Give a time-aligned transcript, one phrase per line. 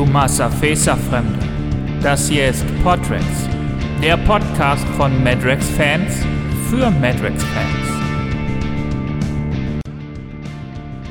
[0.00, 1.46] Tumasa Fesa Fremde.
[2.02, 3.22] Das hier ist Podrex,
[4.00, 6.24] der Podcast von Madrex-Fans
[6.70, 7.86] für Madrex-Fans.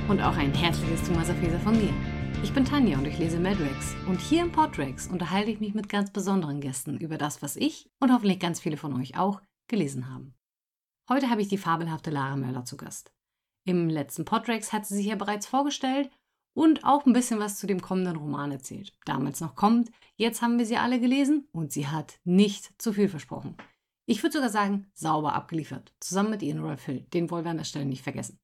[0.07, 1.93] Und auch ein herzliches Tumasa Fesa von mir.
[2.41, 3.95] Ich bin Tanja und ich lese Madrex.
[4.07, 7.91] Und hier im Podrex unterhalte ich mich mit ganz besonderen Gästen über das, was ich
[7.99, 10.33] und hoffentlich ganz viele von euch auch gelesen haben.
[11.07, 13.13] Heute habe ich die fabelhafte Lara Möller zu Gast.
[13.65, 16.09] Im letzten Podrex hat sie sich ja bereits vorgestellt
[16.59, 18.91] und auch ein bisschen was zu dem kommenden Roman erzählt.
[19.05, 23.07] Damals noch kommt, jetzt haben wir sie alle gelesen und sie hat nicht zu viel
[23.07, 23.55] versprochen.
[24.05, 27.05] Ich würde sogar sagen, sauber abgeliefert, zusammen mit Ian Rolf Hill.
[27.13, 28.41] Den wollen wir an der Stelle nicht vergessen.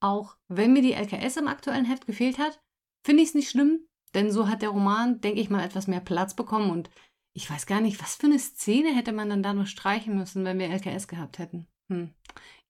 [0.00, 2.62] Auch wenn mir die LKS im aktuellen Heft gefehlt hat,
[3.04, 3.80] finde ich es nicht schlimm,
[4.14, 6.88] denn so hat der Roman, denke ich mal, etwas mehr Platz bekommen und
[7.36, 10.44] ich weiß gar nicht, was für eine Szene hätte man dann da nur streichen müssen,
[10.44, 11.66] wenn wir LKS gehabt hätten.
[11.90, 12.14] Hm.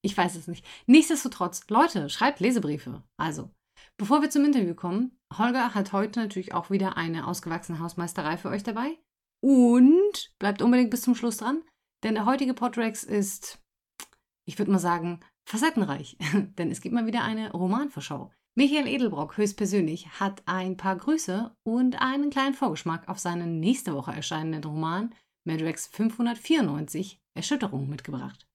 [0.01, 0.65] Ich weiß es nicht.
[0.87, 3.03] Nichtsdestotrotz, Leute, schreibt Lesebriefe.
[3.17, 3.51] Also,
[3.97, 8.49] Bevor wir zum Interview kommen, Holger hat heute natürlich auch wieder eine ausgewachsene Hausmeisterei für
[8.49, 8.97] euch dabei.
[9.41, 11.63] Und bleibt unbedingt bis zum Schluss dran,
[12.03, 13.59] denn der heutige Podrex ist,
[14.45, 16.17] ich würde mal sagen, facettenreich.
[16.57, 18.31] denn es gibt mal wieder eine Romanvorschau.
[18.57, 24.11] Michael Edelbrock höchstpersönlich hat ein paar Grüße und einen kleinen Vorgeschmack auf seinen nächste Woche
[24.13, 25.13] erscheinenden Roman
[25.45, 28.47] Madrex 594 Erschütterung mitgebracht.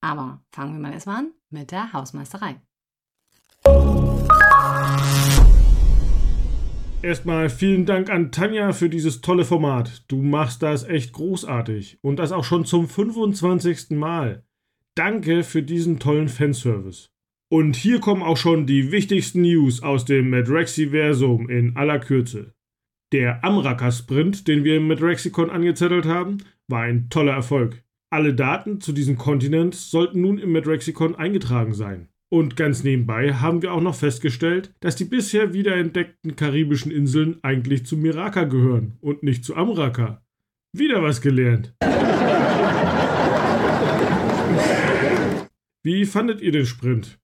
[0.00, 2.60] Aber fangen wir mal erstmal an mit der Hausmeisterei.
[7.06, 10.02] Erstmal vielen Dank an Tanja für dieses tolle Format.
[10.08, 12.00] Du machst das echt großartig.
[12.02, 13.90] Und das auch schon zum 25.
[13.90, 14.44] Mal.
[14.96, 17.10] Danke für diesen tollen Fanservice.
[17.48, 22.54] Und hier kommen auch schon die wichtigsten News aus dem Madrexiversum in aller Kürze.
[23.12, 27.84] Der Amraka-Sprint, den wir im Madrexicon angezettelt haben, war ein toller Erfolg.
[28.10, 32.08] Alle Daten zu diesem Kontinent sollten nun im Madrexicon eingetragen sein.
[32.28, 37.86] Und ganz nebenbei haben wir auch noch festgestellt, dass die bisher wiederentdeckten karibischen Inseln eigentlich
[37.86, 40.24] zu Miraka gehören und nicht zu Amraka.
[40.72, 41.74] Wieder was gelernt.
[45.84, 47.20] Wie fandet ihr den Sprint?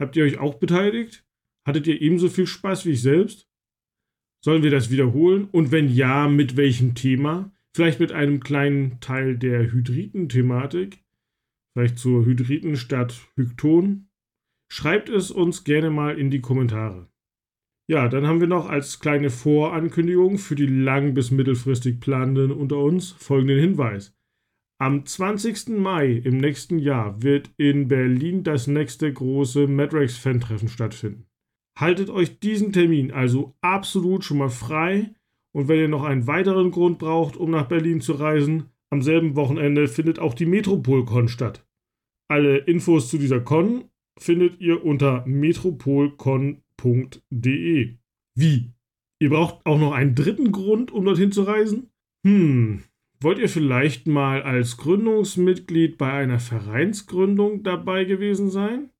[0.00, 1.26] Habt ihr euch auch beteiligt?
[1.66, 3.46] Hattet ihr ebenso viel Spaß wie ich selbst?
[4.42, 5.48] Sollen wir das wiederholen?
[5.52, 7.52] Und wenn ja, mit welchem Thema?
[7.74, 11.04] Vielleicht mit einem kleinen Teil der Hydriten-Thematik?
[11.74, 14.05] Vielleicht zur Hydriten statt Hykton?
[14.68, 17.08] Schreibt es uns gerne mal in die Kommentare.
[17.88, 22.78] Ja, dann haben wir noch als kleine Vorankündigung für die lang- bis mittelfristig Planenden unter
[22.78, 24.16] uns folgenden Hinweis.
[24.78, 25.78] Am 20.
[25.78, 31.26] Mai im nächsten Jahr wird in Berlin das nächste große Madrex-Fan-Treffen stattfinden.
[31.78, 35.14] Haltet euch diesen Termin also absolut schon mal frei
[35.54, 39.36] und wenn ihr noch einen weiteren Grund braucht, um nach Berlin zu reisen, am selben
[39.36, 41.66] Wochenende findet auch die Metropol-Con statt.
[42.28, 43.84] Alle Infos zu dieser Con
[44.18, 47.96] findet ihr unter metropolcon.de.
[48.34, 48.72] Wie?
[49.18, 51.90] Ihr braucht auch noch einen dritten Grund, um dorthin zu reisen?
[52.26, 52.82] Hm,
[53.20, 58.90] wollt ihr vielleicht mal als Gründungsmitglied bei einer Vereinsgründung dabei gewesen sein?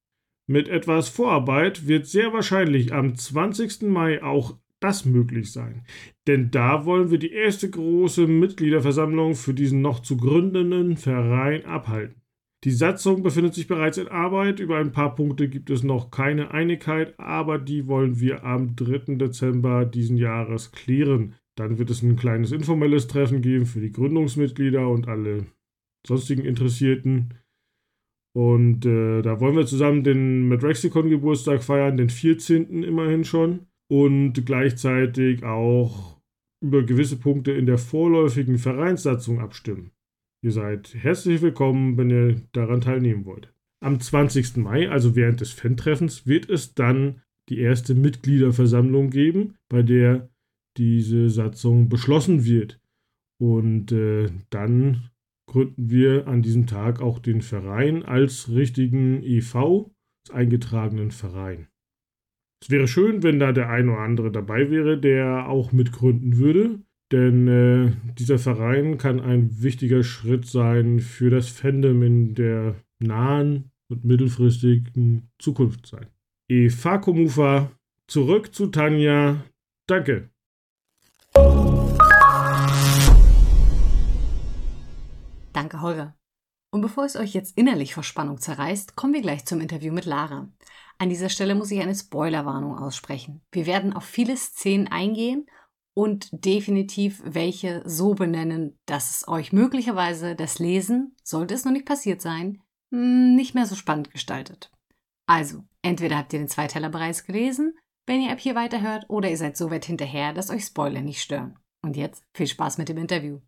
[0.48, 3.82] Mit etwas Vorarbeit wird sehr wahrscheinlich am 20.
[3.82, 5.84] Mai auch das möglich sein.
[6.26, 12.22] Denn da wollen wir die erste große Mitgliederversammlung für diesen noch zu gründenden Verein abhalten.
[12.64, 14.60] Die Satzung befindet sich bereits in Arbeit.
[14.60, 19.16] Über ein paar Punkte gibt es noch keine Einigkeit, aber die wollen wir am 3.
[19.16, 21.34] Dezember diesen Jahres klären.
[21.56, 25.46] Dann wird es ein kleines informelles Treffen geben für die Gründungsmitglieder und alle
[26.06, 27.34] sonstigen Interessierten.
[28.34, 32.82] Und äh, da wollen wir zusammen den Madrexicon Geburtstag feiern, den 14.
[32.82, 33.66] immerhin schon.
[33.88, 36.20] Und gleichzeitig auch
[36.60, 39.92] über gewisse Punkte in der vorläufigen Vereinssatzung abstimmen.
[40.46, 43.52] Ihr seid herzlich willkommen, wenn ihr daran teilnehmen wollt.
[43.80, 44.58] Am 20.
[44.58, 50.30] Mai, also während des Fan-Treffens, wird es dann die erste Mitgliederversammlung geben, bei der
[50.76, 52.80] diese Satzung beschlossen wird.
[53.40, 55.10] Und äh, dann
[55.50, 59.90] gründen wir an diesem Tag auch den Verein als richtigen EV,
[60.28, 61.66] als eingetragenen Verein.
[62.62, 66.85] Es wäre schön, wenn da der ein oder andere dabei wäre, der auch mitgründen würde.
[67.12, 73.70] Denn äh, dieser Verein kann ein wichtiger Schritt sein für das Fandom in der nahen
[73.88, 76.08] und mittelfristigen Zukunft sein.
[76.48, 77.70] Efakomufa,
[78.08, 79.44] zurück zu Tanja.
[79.86, 80.30] Danke.
[85.52, 86.16] Danke, Holger.
[86.70, 90.04] Und bevor es euch jetzt innerlich vor Spannung zerreißt, kommen wir gleich zum Interview mit
[90.04, 90.48] Lara.
[90.98, 93.42] An dieser Stelle muss ich eine Spoilerwarnung aussprechen.
[93.52, 95.46] Wir werden auf viele Szenen eingehen
[95.96, 101.86] und definitiv welche so benennen, dass es euch möglicherweise das Lesen, sollte es noch nicht
[101.86, 102.60] passiert sein,
[102.92, 104.70] hm, nicht mehr so spannend gestaltet.
[105.26, 109.38] Also, entweder habt ihr den Zweiteiler bereits gelesen, wenn ihr ab hier weiterhört oder ihr
[109.38, 111.58] seid so weit hinterher, dass euch Spoiler nicht stören.
[111.82, 113.40] Und jetzt viel Spaß mit dem Interview.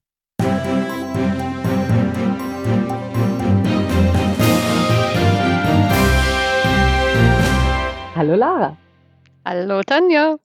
[8.15, 8.77] Hallo Lara.
[9.45, 10.39] Hallo Tanja.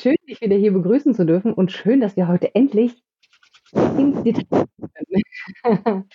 [0.00, 3.02] Schön, dich wieder hier begrüßen zu dürfen und schön, dass wir heute endlich
[3.98, 4.64] ins Detail
[5.62, 6.08] können.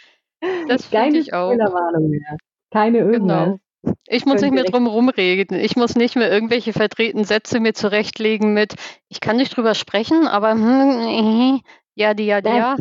[0.68, 1.54] Das finde ich auch.
[1.54, 2.38] Mehr.
[2.72, 3.46] Keine irgendwas.
[3.46, 3.94] Genau.
[4.08, 5.60] Ich muss nicht mehr drum rumreden.
[5.60, 8.74] Ich muss nicht mehr irgendwelche verdrehten Sätze mir zurechtlegen mit,
[9.08, 11.62] ich kann nicht drüber sprechen, aber hm,
[11.94, 12.78] ja, die, ja, die, ja.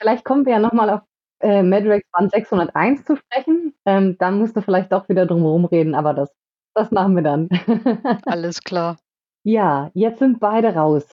[0.00, 1.00] Vielleicht kommen wir ja nochmal auf
[1.40, 3.74] äh, Madrex Band 601 zu sprechen.
[3.84, 6.32] Ähm, dann musst du vielleicht doch wieder drum rumreden, aber das,
[6.74, 7.48] das machen wir dann.
[8.26, 8.96] Alles klar.
[9.44, 11.04] Ja, jetzt sind beide raus.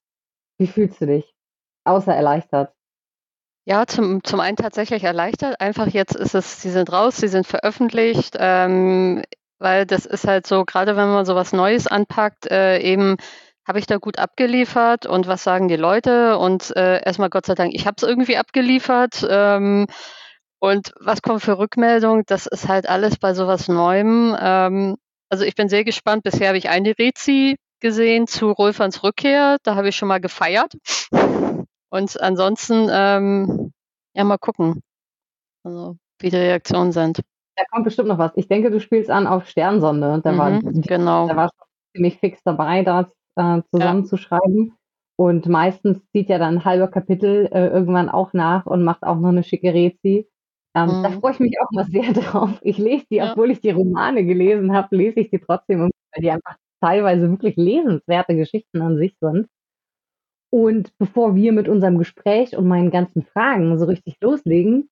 [0.57, 1.33] Wie fühlst du dich?
[1.85, 2.73] Außer erleichtert.
[3.65, 5.59] Ja, zum, zum einen tatsächlich erleichtert.
[5.59, 9.23] Einfach jetzt ist es, sie sind raus, sie sind veröffentlicht, ähm,
[9.59, 13.17] weil das ist halt so, gerade wenn man sowas Neues anpackt, äh, eben
[13.67, 17.55] habe ich da gut abgeliefert und was sagen die Leute und äh, erstmal Gott sei
[17.55, 19.87] Dank, ich habe es irgendwie abgeliefert ähm,
[20.59, 24.35] und was kommt für Rückmeldung, das ist halt alles bei sowas Neuem.
[24.39, 24.95] Ähm,
[25.29, 26.23] also ich bin sehr gespannt.
[26.23, 30.73] Bisher habe ich eine Rezi gesehen zu Rolfans Rückkehr, da habe ich schon mal gefeiert.
[31.89, 33.71] Und ansonsten, ähm,
[34.13, 34.81] ja, mal gucken,
[35.63, 37.21] also, wie die Reaktionen sind.
[37.55, 38.31] Da kommt bestimmt noch was.
[38.35, 40.21] Ich denke, du spielst an auf Sternsonde.
[40.23, 41.27] Da war, Mhm, genau.
[41.27, 44.75] da war schon ziemlich fix dabei, das äh, zusammenzuschreiben.
[45.17, 49.17] Und meistens zieht ja dann ein halber Kapitel äh, irgendwann auch nach und macht auch
[49.17, 50.29] noch eine schicke Rezi.
[50.75, 51.19] Ähm, Da Mhm.
[51.21, 52.59] freue ich mich auch mal sehr drauf.
[52.61, 53.31] Ich lese die, Ja.
[53.31, 57.55] obwohl ich die Romane gelesen habe, lese ich die trotzdem, weil die einfach teilweise wirklich
[57.57, 59.47] lesenswerte Geschichten an sich sind.
[60.51, 64.89] Und bevor wir mit unserem Gespräch und meinen ganzen Fragen so richtig loslegen,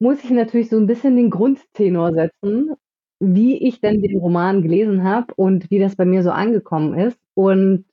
[0.00, 2.74] muss ich natürlich so ein bisschen den Grundtenor setzen,
[3.20, 7.18] wie ich denn den Roman gelesen habe und wie das bei mir so angekommen ist.
[7.34, 7.86] Und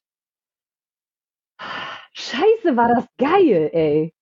[2.13, 4.13] scheiße, war das geil, ey.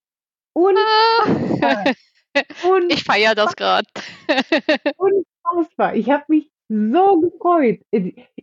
[0.54, 1.24] Und Ah,
[2.88, 3.86] ich feiere das gerade.
[4.96, 5.94] unfassbar.
[5.96, 7.80] Ich habe mich so gefreut.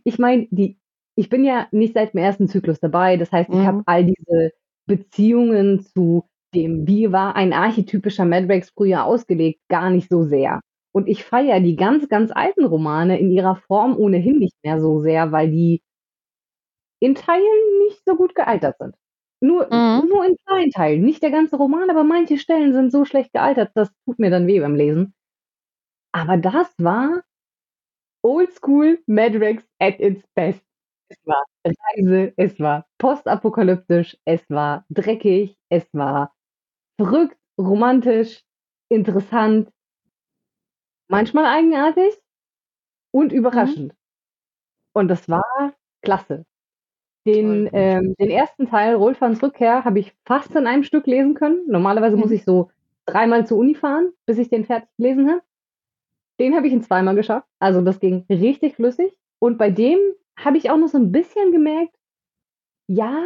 [0.04, 0.78] Ich meine, die,
[1.16, 3.16] ich bin ja nicht seit dem ersten Zyklus dabei.
[3.16, 3.66] Das heißt, ich Mhm.
[3.66, 4.52] habe all diese
[4.86, 6.24] Beziehungen zu
[6.54, 10.60] dem, wie war ein archetypischer Madrex früher ausgelegt, gar nicht so sehr.
[10.94, 15.00] Und ich feiere die ganz, ganz alten Romane in ihrer Form ohnehin nicht mehr so
[15.00, 15.80] sehr, weil die
[17.02, 18.94] in Teilen nicht so gut gealtert sind.
[19.40, 20.08] Nur, Mhm.
[20.08, 21.02] nur in kleinen Teilen.
[21.02, 24.46] Nicht der ganze Roman, aber manche Stellen sind so schlecht gealtert, das tut mir dann
[24.46, 25.14] weh beim Lesen.
[26.14, 27.22] Aber das war
[28.22, 30.62] Oldschool Madrex at its best.
[31.08, 36.34] Es war Reise, es war postapokalyptisch, es war dreckig, es war
[36.98, 38.42] verrückt, romantisch,
[38.90, 39.70] interessant,
[41.08, 42.12] manchmal eigenartig
[43.12, 43.94] und überraschend.
[44.94, 45.42] Und das war
[46.02, 46.44] klasse.
[47.26, 51.66] Den, ähm, den ersten Teil, Rolfans Rückkehr, habe ich fast in einem Stück lesen können.
[51.68, 52.36] Normalerweise muss Mhm.
[52.36, 52.70] ich so
[53.06, 55.42] dreimal zur Uni fahren, bis ich den fertig gelesen habe.
[56.40, 57.48] Den habe ich in zweimal geschafft.
[57.60, 59.16] Also das ging richtig flüssig.
[59.40, 59.98] Und bei dem
[60.38, 61.94] habe ich auch noch so ein bisschen gemerkt,
[62.88, 63.22] ja,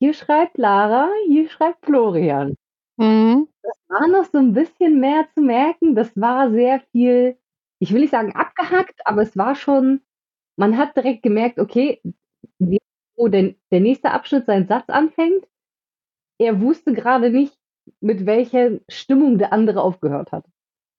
[0.00, 2.54] hier schreibt Lara, hier schreibt Florian.
[2.96, 3.48] Mhm.
[3.62, 5.94] Das war noch so ein bisschen mehr zu merken.
[5.94, 7.36] Das war sehr viel,
[7.80, 10.00] ich will nicht sagen abgehackt, aber es war schon,
[10.56, 12.00] man hat direkt gemerkt, okay,
[13.16, 15.46] wo denn der nächste Abschnitt seinen Satz anfängt.
[16.40, 17.56] Er wusste gerade nicht,
[18.00, 20.44] mit welcher Stimmung der andere aufgehört hat.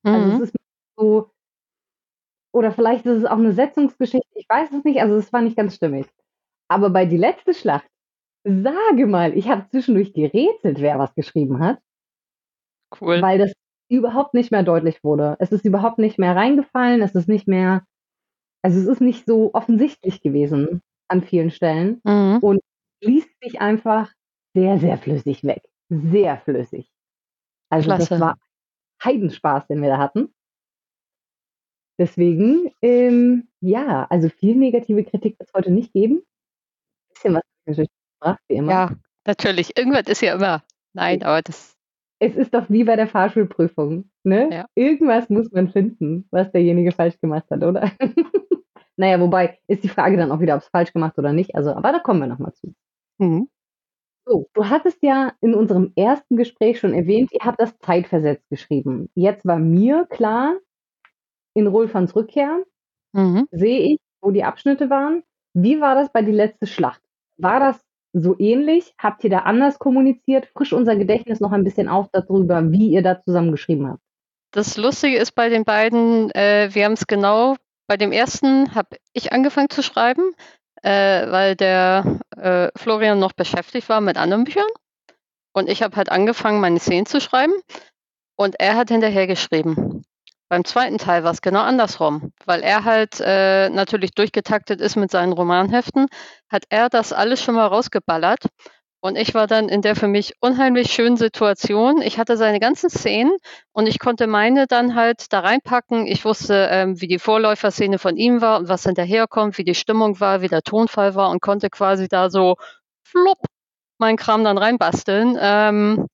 [0.03, 0.33] Also Mhm.
[0.35, 0.55] es ist
[0.99, 1.31] so,
[2.53, 5.57] oder vielleicht ist es auch eine Setzungsgeschichte, ich weiß es nicht, also es war nicht
[5.57, 6.07] ganz stimmig.
[6.69, 7.87] Aber bei die letzte Schlacht,
[8.45, 11.79] sage mal, ich habe zwischendurch gerätselt, wer was geschrieben hat,
[12.99, 13.21] Cool.
[13.21, 13.53] weil das
[13.91, 15.35] überhaupt nicht mehr deutlich wurde.
[15.39, 17.83] Es ist überhaupt nicht mehr reingefallen, es ist nicht mehr,
[18.63, 22.01] also es ist nicht so offensichtlich gewesen an vielen Stellen.
[22.03, 22.59] Mhm.
[23.01, 24.11] Liest sich einfach
[24.55, 25.63] sehr, sehr flüssig weg.
[25.89, 26.89] Sehr flüssig.
[27.71, 28.21] Also das Klasse.
[28.21, 28.37] war
[29.03, 30.33] Heidenspaß, den wir da hatten.
[31.99, 36.21] Deswegen, ähm, ja, also viel negative Kritik wird es heute nicht geben.
[37.13, 37.89] Bisschen was natürlich
[38.19, 38.71] gebracht, wie immer.
[38.71, 38.91] Ja,
[39.27, 39.77] natürlich.
[39.77, 40.63] Irgendwas ist ja immer.
[40.93, 41.75] Nein, aber das.
[42.19, 44.09] Es ist doch wie bei der Fahrschulprüfung.
[44.23, 44.49] Ne?
[44.49, 44.65] Ja.
[44.75, 47.91] Irgendwas muss man finden, was derjenige falsch gemacht hat, oder?
[48.95, 51.55] naja, wobei ist die Frage dann auch wieder, ob es falsch gemacht oder nicht.
[51.55, 52.73] Also, aber da kommen wir nochmal zu.
[53.17, 53.49] Mhm.
[54.25, 59.09] So, du hattest ja in unserem ersten Gespräch schon erwähnt, ihr habt das zeitversetzt geschrieben.
[59.15, 60.55] Jetzt war mir klar,
[61.53, 62.63] in Rolfans Rückkehr
[63.13, 63.47] Mhm.
[63.51, 65.23] sehe ich, wo die Abschnitte waren.
[65.53, 67.01] Wie war das bei die letzte Schlacht?
[67.37, 67.79] War das
[68.13, 68.93] so ähnlich?
[68.99, 70.47] Habt ihr da anders kommuniziert?
[70.53, 74.01] Frisch unser Gedächtnis noch ein bisschen auf darüber, wie ihr da zusammen geschrieben habt.
[74.51, 77.55] Das Lustige ist bei den beiden, äh, wir haben es genau,
[77.87, 80.33] bei dem ersten habe ich angefangen zu schreiben,
[80.83, 84.67] äh, weil der äh, Florian noch beschäftigt war mit anderen Büchern.
[85.53, 87.53] Und ich habe halt angefangen, meine Szenen zu schreiben.
[88.35, 90.03] Und er hat hinterher geschrieben.
[90.49, 95.11] Beim zweiten Teil war es genau andersrum, weil er halt äh, natürlich durchgetaktet ist mit
[95.11, 96.07] seinen Romanheften,
[96.49, 98.47] hat er das alles schon mal rausgeballert.
[99.01, 102.01] Und ich war dann in der für mich unheimlich schönen Situation.
[102.01, 103.31] Ich hatte seine ganzen Szenen
[103.71, 106.05] und ich konnte meine dann halt da reinpacken.
[106.07, 110.19] Ich wusste, ähm, wie die Vorläuferszene von ihm war und was hinterherkommt, wie die Stimmung
[110.19, 112.55] war, wie der Tonfall war und konnte quasi da so
[113.03, 113.39] flupp
[113.99, 115.37] meinen Kram dann reinbasteln.
[115.39, 116.07] Ähm,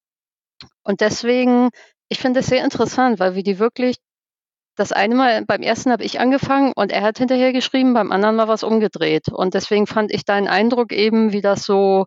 [0.83, 1.69] und deswegen,
[2.09, 3.97] ich finde es sehr interessant, weil wir die wirklich
[4.75, 8.35] das eine Mal, beim ersten habe ich angefangen und er hat hinterher geschrieben, beim anderen
[8.35, 9.29] Mal was umgedreht.
[9.29, 12.05] Und deswegen fand ich deinen Eindruck eben, wie das so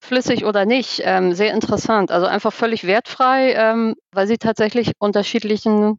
[0.00, 2.10] flüssig oder nicht, ähm, sehr interessant.
[2.10, 5.98] Also einfach völlig wertfrei, ähm, weil sie tatsächlich unterschiedlichen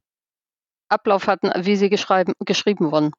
[0.89, 3.11] Ablauf hatten, wie sie geschrieben, geschrieben wurden.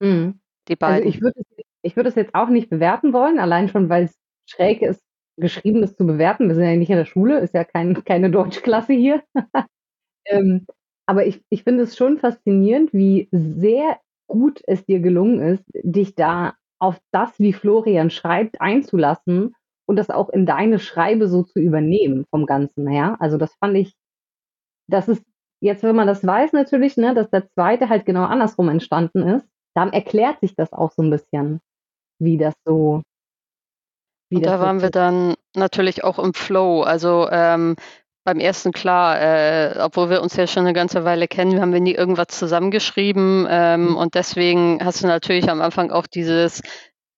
[0.00, 0.40] Mhm.
[0.68, 1.06] Die also beiden.
[1.06, 1.42] Also ich würde
[1.82, 4.14] ich würd es jetzt auch nicht bewerten wollen, allein schon, weil es
[4.48, 5.02] schräg ist,
[5.36, 6.48] Geschriebenes zu bewerten.
[6.48, 9.22] Wir sind ja nicht in der Schule, ist ja kein, keine Deutschklasse hier.
[10.26, 10.66] ähm,
[11.12, 16.14] aber ich, ich finde es schon faszinierend, wie sehr gut es dir gelungen ist, dich
[16.14, 19.54] da auf das, wie Florian schreibt, einzulassen
[19.86, 23.18] und das auch in deine Schreibe so zu übernehmen vom Ganzen her.
[23.20, 23.94] Also das fand ich,
[24.88, 25.22] das ist
[25.60, 29.46] jetzt, wenn man das weiß natürlich, ne, dass der zweite halt genau andersrum entstanden ist,
[29.74, 31.60] dann erklärt sich das auch so ein bisschen,
[32.18, 33.02] wie das so.
[34.30, 36.80] Wie und das da waren wir dann natürlich auch im Flow.
[36.80, 37.76] Also ähm,
[38.24, 41.80] beim ersten klar, äh, obwohl wir uns ja schon eine ganze Weile kennen, haben wir
[41.80, 43.96] nie irgendwas zusammengeschrieben ähm, mhm.
[43.96, 46.62] und deswegen hast du natürlich am Anfang auch dieses,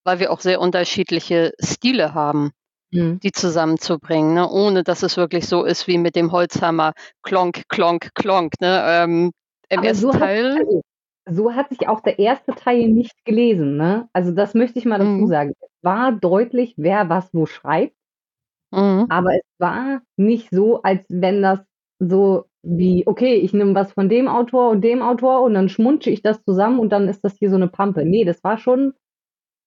[0.04, 2.52] weil wir auch sehr unterschiedliche Stile haben,
[2.90, 3.20] mhm.
[3.20, 4.48] die zusammenzubringen, ne?
[4.48, 6.92] ohne dass es wirklich so ist wie mit dem Holzhammer,
[7.22, 8.52] klonk, klonk, klonk.
[8.60, 8.82] Ne?
[8.86, 9.32] Ähm,
[9.68, 10.54] Im Aber ersten so Teil.
[10.54, 10.82] Hat, also,
[11.26, 13.76] so hat sich auch der erste Teil nicht gelesen.
[13.76, 14.08] Ne?
[14.12, 15.26] Also das möchte ich mal dazu mhm.
[15.26, 15.52] sagen.
[15.60, 17.94] Es war deutlich, wer was wo schreibt.
[18.74, 19.06] Mhm.
[19.08, 21.60] Aber es war nicht so, als wenn das
[21.98, 26.10] so wie, okay, ich nehme was von dem Autor und dem Autor und dann schmunze
[26.10, 28.04] ich das zusammen und dann ist das hier so eine Pampe.
[28.04, 28.94] Nee, das war schon,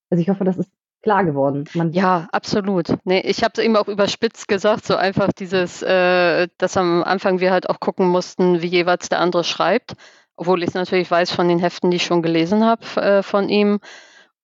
[0.09, 0.71] also ich hoffe, das ist
[1.03, 1.65] klar geworden.
[1.73, 2.97] Man ja, absolut.
[3.03, 7.39] Nee, ich habe es eben auch überspitzt gesagt, so einfach dieses, äh, dass am Anfang
[7.39, 9.93] wir halt auch gucken mussten, wie jeweils der andere schreibt,
[10.35, 13.47] obwohl ich es natürlich weiß von den Heften, die ich schon gelesen habe äh, von
[13.47, 13.79] ihm.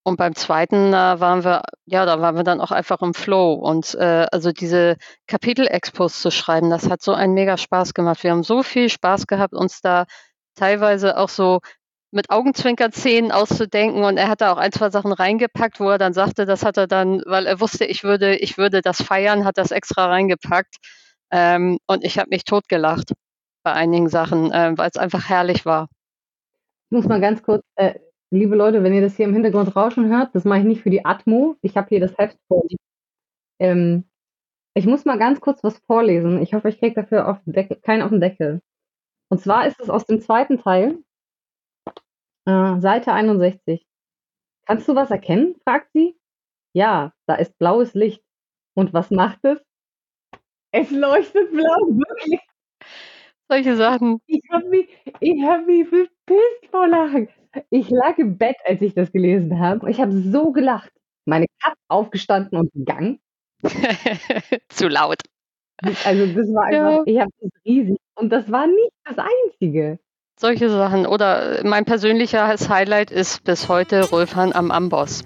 [0.03, 3.53] Und beim zweiten da waren wir, ja, da waren wir dann auch einfach im Flow.
[3.53, 8.23] Und äh, also diese Kapitel-Expos zu schreiben, das hat so einen mega Spaß gemacht.
[8.23, 10.05] Wir haben so viel Spaß gehabt, uns da
[10.55, 11.59] teilweise auch so
[12.11, 14.03] mit Augenzwinker-Szenen auszudenken.
[14.03, 16.77] Und er hat da auch ein, zwei Sachen reingepackt, wo er dann sagte, das hat
[16.77, 20.75] er dann, weil er wusste, ich würde, ich würde das feiern, hat das extra reingepackt.
[21.31, 23.13] Ähm, und ich habe mich totgelacht
[23.63, 25.87] bei einigen Sachen, äh, weil es einfach herrlich war.
[26.89, 27.95] Ich muss mal ganz kurz, äh,
[28.33, 30.89] liebe Leute, wenn ihr das hier im Hintergrund rauschen hört, das mache ich nicht für
[30.89, 31.55] die Atmo.
[31.61, 32.63] Ich habe hier das Heft vor.
[33.59, 34.05] Ähm,
[34.75, 36.41] ich muss mal ganz kurz was vorlesen.
[36.41, 38.61] Ich hoffe, ich kriege dafür auf Deckel, keinen auf den Deckel.
[39.29, 40.97] Und zwar ist es aus dem zweiten Teil,
[42.45, 43.85] äh, Seite 61.
[44.65, 45.55] Kannst du was erkennen?
[45.63, 46.17] fragt sie.
[46.73, 48.23] Ja, da ist blaues Licht.
[48.75, 49.63] Und was macht es?
[50.71, 52.39] Es leuchtet blau, wirklich.
[53.47, 54.19] Solche Sachen.
[54.25, 54.89] Ich habe mich,
[55.43, 55.87] hab mich
[56.25, 57.29] verpisst vor Lachen.
[57.69, 59.89] Ich lag im Bett, als ich das gelesen habe.
[59.89, 60.91] Ich habe so gelacht.
[61.25, 63.19] Meine Katze aufgestanden und gegangen.
[64.69, 65.19] Zu laut.
[66.05, 67.03] Also das war einfach, ja.
[67.05, 67.97] ich habe das riesig.
[68.15, 69.99] Und das war nicht das Einzige.
[70.39, 71.05] Solche Sachen.
[71.05, 75.23] Oder mein persönliches Highlight ist bis heute Rolfan am Amboss.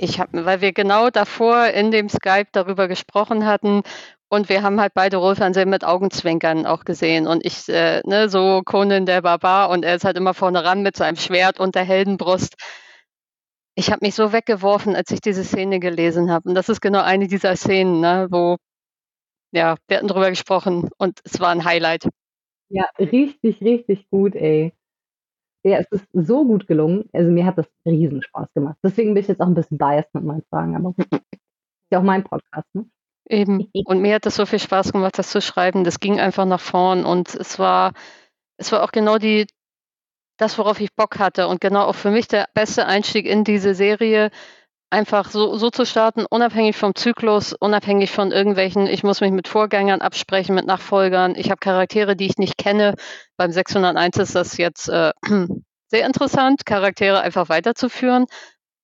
[0.00, 3.82] Ich habe, weil wir genau davor in dem Skype darüber gesprochen hatten
[4.28, 7.26] und wir haben halt beide Rollfernsehen mit Augenzwinkern auch gesehen.
[7.26, 10.82] Und ich, äh, ne, so Conan der Barbar und er ist halt immer vorne ran
[10.82, 12.54] mit seinem Schwert und der Heldenbrust.
[13.74, 16.48] Ich habe mich so weggeworfen, als ich diese Szene gelesen habe.
[16.48, 18.56] Und das ist genau eine dieser Szenen, ne, wo,
[19.52, 22.08] ja, wir hatten drüber gesprochen und es war ein Highlight.
[22.70, 24.72] Ja, richtig, richtig gut, ey.
[25.64, 27.08] Ja, es ist so gut gelungen.
[27.12, 28.76] Also mir hat das riesen Spaß gemacht.
[28.82, 32.04] Deswegen bin ich jetzt auch ein bisschen biased mit meinen Fragen, aber ist ja auch
[32.04, 32.86] mein Podcast, ne?
[33.28, 33.68] Eben.
[33.84, 35.84] Und mir hat das so viel Spaß gemacht, das zu schreiben.
[35.84, 37.92] Das ging einfach nach vorn und es war,
[38.56, 39.46] es war auch genau die,
[40.38, 43.74] das, worauf ich Bock hatte und genau auch für mich der beste Einstieg in diese
[43.74, 44.30] Serie,
[44.90, 49.48] einfach so, so zu starten, unabhängig vom Zyklus, unabhängig von irgendwelchen, ich muss mich mit
[49.48, 52.94] Vorgängern absprechen, mit Nachfolgern, ich habe Charaktere, die ich nicht kenne.
[53.36, 55.12] Beim 601 ist das jetzt äh,
[55.88, 58.26] sehr interessant, Charaktere einfach weiterzuführen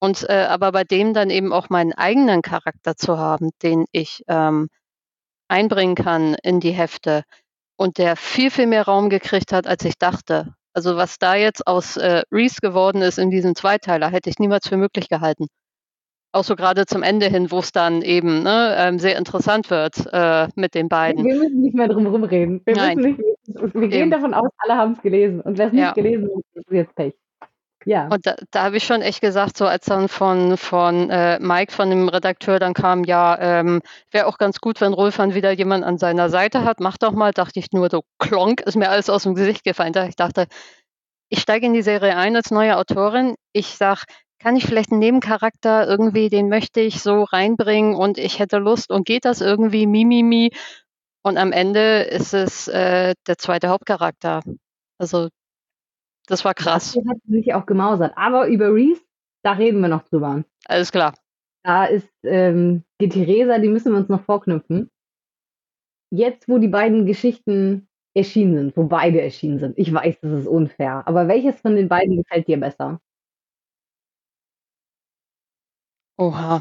[0.01, 4.23] und äh, aber bei dem dann eben auch meinen eigenen Charakter zu haben, den ich
[4.29, 4.69] ähm,
[5.49, 7.23] einbringen kann in die Hefte
[7.77, 10.55] und der viel, viel mehr Raum gekriegt hat, als ich dachte.
[10.75, 14.69] Also was da jetzt aus äh, Reese geworden ist in diesem Zweiteiler, hätte ich niemals
[14.69, 15.47] für möglich gehalten.
[16.35, 19.95] Auch so gerade zum Ende hin, wo es dann eben ne, ähm, sehr interessant wird
[20.13, 21.25] äh, mit den beiden.
[21.25, 22.61] Wir müssen nicht mehr drum rumreden.
[22.65, 22.99] Wir, Nein.
[22.99, 24.11] nicht, wir gehen Eben.
[24.11, 25.41] davon aus, alle haben es gelesen.
[25.41, 25.93] Und wer es nicht Ja.
[25.93, 27.15] gelesen hat, ist jetzt Pech.
[27.85, 28.09] Ja.
[28.09, 31.73] Und da, da habe ich schon echt gesagt, so als dann von, von äh, Mike,
[31.73, 35.85] von dem Redakteur, dann kam, ja, ähm, wäre auch ganz gut, wenn Rolfan wieder jemand
[35.85, 36.81] an seiner Seite hat.
[36.81, 39.93] Mach doch mal, dachte ich nur so, klonk, ist mir alles aus dem Gesicht gefallen.
[39.93, 40.47] Da ich dachte,
[41.29, 43.35] ich steige in die Serie ein als neue Autorin.
[43.53, 44.05] Ich sag,
[44.45, 48.91] kann ich vielleicht einen Nebencharakter irgendwie, den möchte ich so reinbringen und ich hätte Lust
[48.91, 50.51] und geht das irgendwie, mimimi.
[51.23, 54.43] Und am Ende ist es äh, der zweite Hauptcharakter.
[54.99, 55.31] Also,
[56.27, 56.93] das war krass.
[56.93, 58.13] Dazu hat sich auch gemausert.
[58.17, 59.01] Aber über Reese,
[59.43, 60.45] da reden wir noch drüber.
[60.67, 61.15] Alles klar.
[61.63, 64.91] Da ist ähm, die Theresa, die müssen wir uns noch vorknüpfen.
[66.11, 69.79] Jetzt, wo die beiden Geschichten erschienen sind, wo beide erschienen sind.
[69.79, 71.03] Ich weiß, das ist unfair.
[71.07, 73.01] Aber welches von den beiden gefällt dir besser?
[76.19, 76.61] Oha.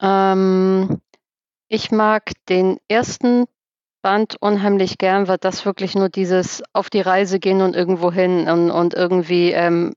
[0.00, 1.00] Ähm,
[1.68, 3.46] ich mag den ersten
[4.02, 8.48] Band unheimlich gern, weil das wirklich nur dieses auf die Reise gehen und irgendwo hin
[8.48, 9.94] und, und irgendwie, ähm,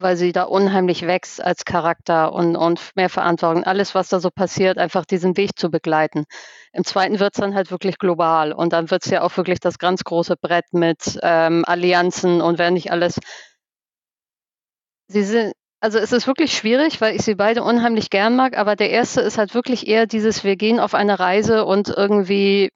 [0.00, 3.64] weil sie da unheimlich wächst als Charakter und, und mehr Verantwortung.
[3.64, 6.24] Alles, was da so passiert, einfach diesen Weg zu begleiten.
[6.72, 9.60] Im zweiten wird es dann halt wirklich global und dann wird es ja auch wirklich
[9.60, 13.18] das ganz große Brett mit ähm, Allianzen und wer nicht alles.
[15.08, 18.76] Sie sind, also es ist wirklich schwierig, weil ich sie beide unheimlich gern mag, aber
[18.76, 22.70] der erste ist halt wirklich eher dieses, wir gehen auf eine Reise und irgendwie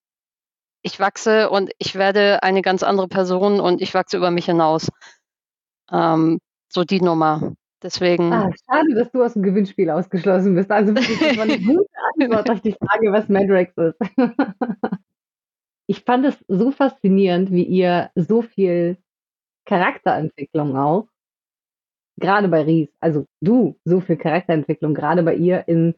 [0.82, 4.88] ich wachse und ich werde eine ganz andere Person und ich wachse über mich hinaus.
[5.90, 7.52] Ähm, so die Nummer.
[7.82, 8.32] Deswegen.
[8.32, 10.70] Ah, schade, dass du aus dem Gewinnspiel ausgeschlossen bist.
[10.70, 11.86] Also wirklich, das war eine gute
[12.18, 13.98] Antwort auf die Frage, was Madrax ist.
[15.86, 18.98] ich fand es so faszinierend, wie ihr so viel
[19.66, 21.08] Charakterentwicklung auch,
[22.22, 25.94] gerade bei Ries, also du so viel Charakterentwicklung, gerade bei ihr in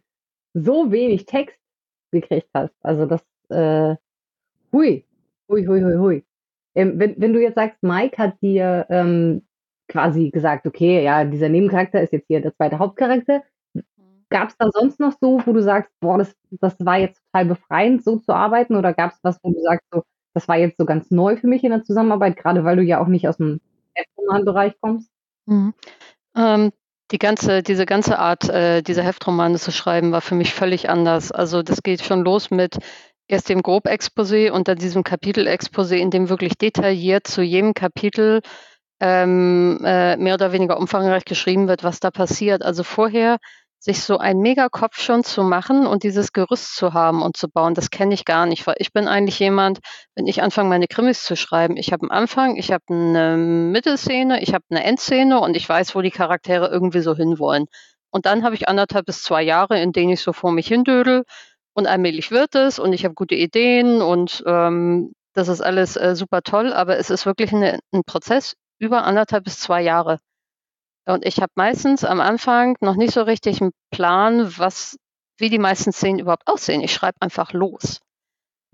[0.54, 1.58] so wenig Text
[2.10, 2.74] gekriegt hast.
[2.82, 3.96] Also das, äh,
[4.72, 5.04] hui,
[5.48, 6.24] hui, hui, hui, hui.
[6.74, 9.42] Ähm, wenn, wenn du jetzt sagst, Mike hat dir ähm,
[9.88, 13.42] quasi gesagt, okay, ja, dieser Nebencharakter ist jetzt hier der zweite Hauptcharakter.
[14.30, 17.46] Gab es da sonst noch so, wo du sagst, boah, das, das war jetzt total
[17.46, 18.74] befreiend, so zu arbeiten?
[18.74, 21.46] Oder gab es was, wo du sagst, so, das war jetzt so ganz neu für
[21.46, 23.60] mich in der Zusammenarbeit, gerade weil du ja auch nicht aus dem
[23.94, 25.10] Heftroman-Bereich kommst?
[25.46, 25.74] Mhm.
[26.36, 26.72] Ähm,
[27.10, 31.32] die ganze, diese ganze Art, äh, diese Heftromane zu schreiben, war für mich völlig anders.
[31.32, 32.78] Also das geht schon los mit
[33.28, 38.40] erst dem Grobexposé und dann diesem Kapitelexposé, in dem wirklich detailliert zu jedem Kapitel
[39.00, 42.62] ähm, äh, mehr oder weniger umfangreich geschrieben wird, was da passiert.
[42.62, 43.38] Also vorher
[43.84, 47.74] sich so ein Megakopf schon zu machen und dieses Gerüst zu haben und zu bauen,
[47.74, 49.80] das kenne ich gar nicht, weil ich bin eigentlich jemand,
[50.14, 54.40] wenn ich anfange, meine Krimis zu schreiben, ich habe einen Anfang, ich habe eine Mittelszene,
[54.42, 57.66] ich habe eine Endszene und ich weiß, wo die Charaktere irgendwie so hinwollen.
[58.10, 61.24] Und dann habe ich anderthalb bis zwei Jahre, in denen ich so vor mich hindödel
[61.74, 66.16] und allmählich wird es und ich habe gute Ideen und ähm, das ist alles äh,
[66.16, 70.20] super toll, aber es ist wirklich eine, ein Prozess über anderthalb bis zwei Jahre.
[71.06, 74.96] Und ich habe meistens am Anfang noch nicht so richtig einen Plan, was,
[75.38, 76.80] wie die meisten Szenen überhaupt aussehen.
[76.80, 78.00] Ich schreibe einfach los.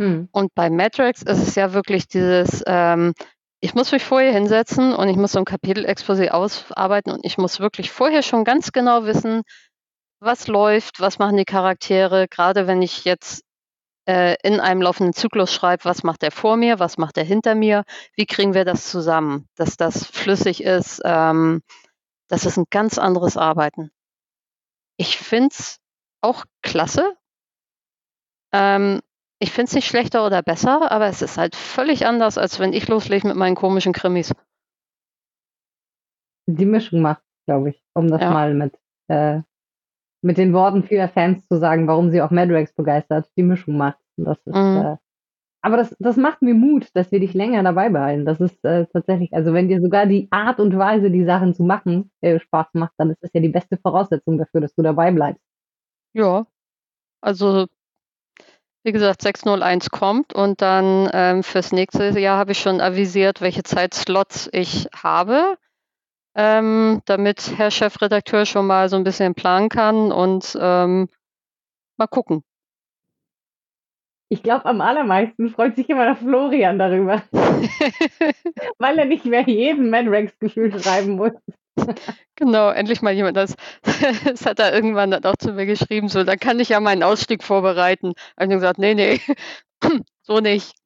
[0.01, 0.29] Hm.
[0.33, 3.15] Und bei Matrix ist es ja wirklich dieses, ähm,
[3.61, 7.61] ich muss mich vorher hinsetzen und ich muss so ein Kapitelexposé ausarbeiten und ich muss
[7.61, 9.43] wirklich vorher schon ganz genau wissen,
[10.21, 13.43] was läuft, was machen die Charaktere, gerade wenn ich jetzt
[14.07, 17.55] äh, in einem laufenden Zyklus schreibe, was macht der vor mir, was macht der hinter
[17.55, 17.85] mir,
[18.17, 21.63] wie kriegen wir das zusammen, dass das flüssig ist, ähm,
[22.31, 23.91] das ist ein ganz anderes Arbeiten.
[24.97, 25.79] Ich finde es
[26.23, 27.17] auch klasse.
[28.53, 29.01] Ähm,
[29.41, 32.73] ich finde es nicht schlechter oder besser, aber es ist halt völlig anders, als wenn
[32.73, 34.33] ich loslege mit meinen komischen Krimis.
[36.47, 38.31] Die Mischung macht, glaube ich, um das Ja.
[38.31, 39.41] mal mit, äh,
[40.23, 43.31] mit den Worten vieler Fans zu sagen, warum sie auch Madrax begeistert.
[43.37, 43.99] Die Mischung macht.
[44.17, 44.77] Das ist, Mhm.
[44.77, 44.97] äh,
[45.63, 48.25] aber das, das macht mir Mut, dass wir dich länger dabei behalten.
[48.25, 51.63] Das ist äh, tatsächlich, also wenn dir sogar die Art und Weise, die Sachen zu
[51.63, 55.11] machen, äh, Spaß macht, dann ist das ja die beste Voraussetzung dafür, dass du dabei
[55.11, 55.43] bleibst.
[56.15, 56.47] Ja,
[57.21, 57.67] also
[58.83, 63.63] wie gesagt, 601 kommt und dann ähm, fürs nächste Jahr habe ich schon avisiert, welche
[63.63, 65.59] Zeitslots ich habe,
[66.35, 71.09] ähm, damit Herr Chefredakteur schon mal so ein bisschen planen kann und ähm,
[71.99, 72.43] mal gucken.
[74.33, 77.21] Ich glaube, am allermeisten freut sich immer der Florian darüber,
[78.79, 81.33] weil er nicht mehr jeden Madrax-Gefühl schreiben muss.
[82.37, 83.37] Genau, endlich mal jemand.
[83.37, 83.57] Das,
[84.25, 87.03] das hat er irgendwann dann auch zu mir geschrieben, so, da kann ich ja meinen
[87.03, 88.13] Ausstieg vorbereiten.
[88.41, 89.21] Ich gesagt, nee, nee,
[90.23, 90.77] so nicht.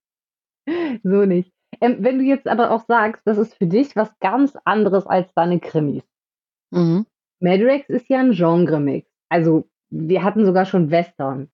[1.03, 1.53] So nicht.
[1.83, 5.33] Ähm, wenn du jetzt aber auch sagst, das ist für dich was ganz anderes als
[5.35, 6.03] deine Krimis.
[6.71, 7.05] Mhm.
[7.41, 9.07] Madrex ist ja ein Genre-Mix.
[9.29, 11.51] Also, wir hatten sogar schon Western.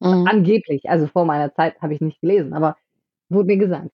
[0.00, 0.26] Mhm.
[0.26, 2.76] Angeblich, also vor meiner Zeit habe ich nicht gelesen, aber
[3.28, 3.90] wurde mir gesagt.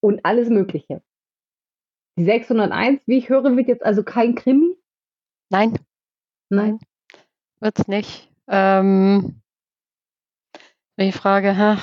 [0.00, 1.02] Und alles Mögliche.
[2.18, 4.76] Die 601, wie ich höre, wird jetzt also kein Krimi?
[5.50, 5.78] Nein,
[6.48, 6.78] Nein.
[7.60, 8.30] wird's nicht.
[8.48, 9.40] Ähm,
[10.98, 11.78] die Frage, ha,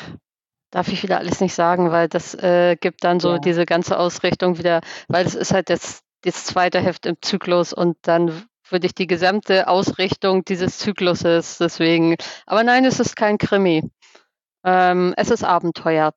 [0.72, 3.40] darf ich wieder alles nicht sagen, weil das äh, gibt dann so Ja.
[3.40, 7.98] diese ganze Ausrichtung wieder, weil es ist halt das, das zweite Heft im Zyklus und
[8.02, 8.32] dann
[8.72, 12.16] würde ich die gesamte Ausrichtung dieses Zykluses deswegen.
[12.46, 13.84] Aber nein, es ist kein Krimi.
[14.64, 16.14] Ähm, es ist Abenteuer.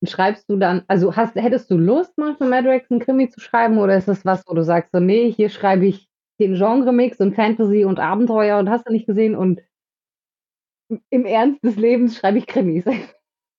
[0.00, 3.40] Und schreibst du dann, also hast, hättest du Lust, mal für Madrex einen Krimi zu
[3.40, 6.08] schreiben oder ist das was, wo du sagst, so, nee, hier schreibe ich
[6.40, 9.60] den Genre-Mix und Fantasy und Abenteuer und hast du nicht gesehen und
[11.10, 12.84] im Ernst des Lebens schreibe ich Krimis.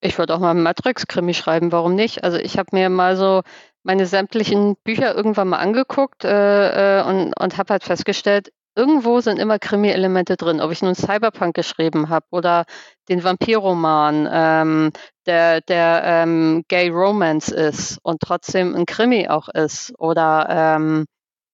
[0.02, 2.26] Ich würde auch mal einen Matrix-Krimi schreiben, warum nicht?
[2.26, 3.42] Also ich habe mir mal so
[3.84, 9.40] meine sämtlichen Bücher irgendwann mal angeguckt äh, äh, und, und habe halt festgestellt, irgendwo sind
[9.40, 10.62] immer Krimi-Elemente drin.
[10.62, 12.66] Ob ich nun Cyberpunk geschrieben habe oder
[13.10, 14.92] den Vampirroman, ähm,
[15.26, 19.94] der, der ähm, Gay Romance ist und trotzdem ein Krimi auch ist.
[20.00, 21.06] Oder ähm,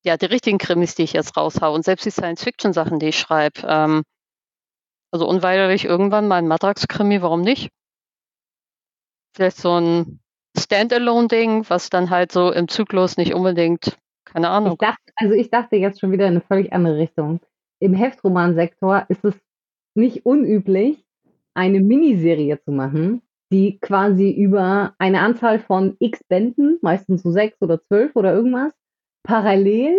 [0.03, 3.61] ja, die richtigen Krimis, die ich jetzt raushau und selbst die Science-Fiction-Sachen, die ich schreibe.
[3.67, 4.03] Ähm,
[5.11, 7.69] also unweigerlich irgendwann mal ein Matrax-Krimi, warum nicht?
[9.35, 10.19] Vielleicht so ein
[10.57, 14.77] Standalone-Ding, was dann halt so im Zyklus nicht unbedingt, keine Ich Ahnung.
[14.79, 17.39] dachte, also ich dachte jetzt schon wieder in eine völlig andere Richtung.
[17.79, 19.35] Im Heftromansektor ist es
[19.95, 21.03] nicht unüblich,
[21.53, 27.61] eine Miniserie zu machen, die quasi über eine Anzahl von x Bänden, meistens so sechs
[27.61, 28.73] oder zwölf oder irgendwas,
[29.23, 29.95] parallel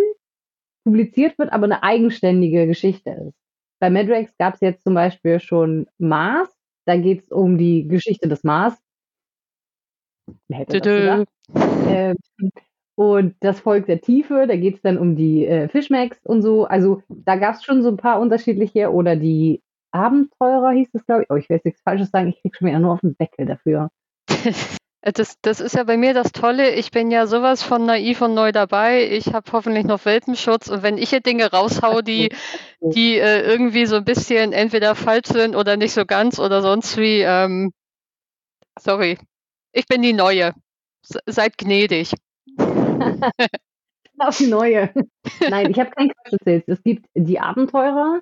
[0.85, 3.35] publiziert wird, aber eine eigenständige Geschichte ist.
[3.79, 6.49] Bei Madrex gab es jetzt zum Beispiel schon Mars,
[6.85, 8.77] da geht es um die Geschichte des Mars.
[10.47, 11.25] Wer?
[11.87, 12.17] Ähm,
[12.95, 16.65] und das Volk der Tiefe, da geht es dann um die äh, Fischmecks und so.
[16.65, 18.91] Also da gab es schon so ein paar unterschiedliche.
[18.91, 21.29] Oder die Abenteurer hieß es, glaube ich.
[21.29, 23.45] Oh, ich will jetzt nichts Falsches sagen, ich krieg schon wieder nur auf den Deckel
[23.45, 23.89] dafür.
[25.03, 26.75] Das, das ist ja bei mir das Tolle.
[26.75, 29.09] Ich bin ja sowas von naiv und neu dabei.
[29.09, 30.69] Ich habe hoffentlich noch Welpenschutz.
[30.69, 32.29] Und wenn ich hier Dinge raushau, die,
[32.81, 36.97] die äh, irgendwie so ein bisschen entweder falsch sind oder nicht so ganz oder sonst
[36.97, 37.73] wie, ähm,
[38.77, 39.17] sorry.
[39.73, 40.53] Ich bin die Neue.
[41.05, 42.13] Se- Seid gnädig.
[44.17, 44.93] Auf die neue.
[45.49, 46.63] Nein, ich habe keinen Quatsch erzählt.
[46.67, 48.21] Es gibt die Abenteurer,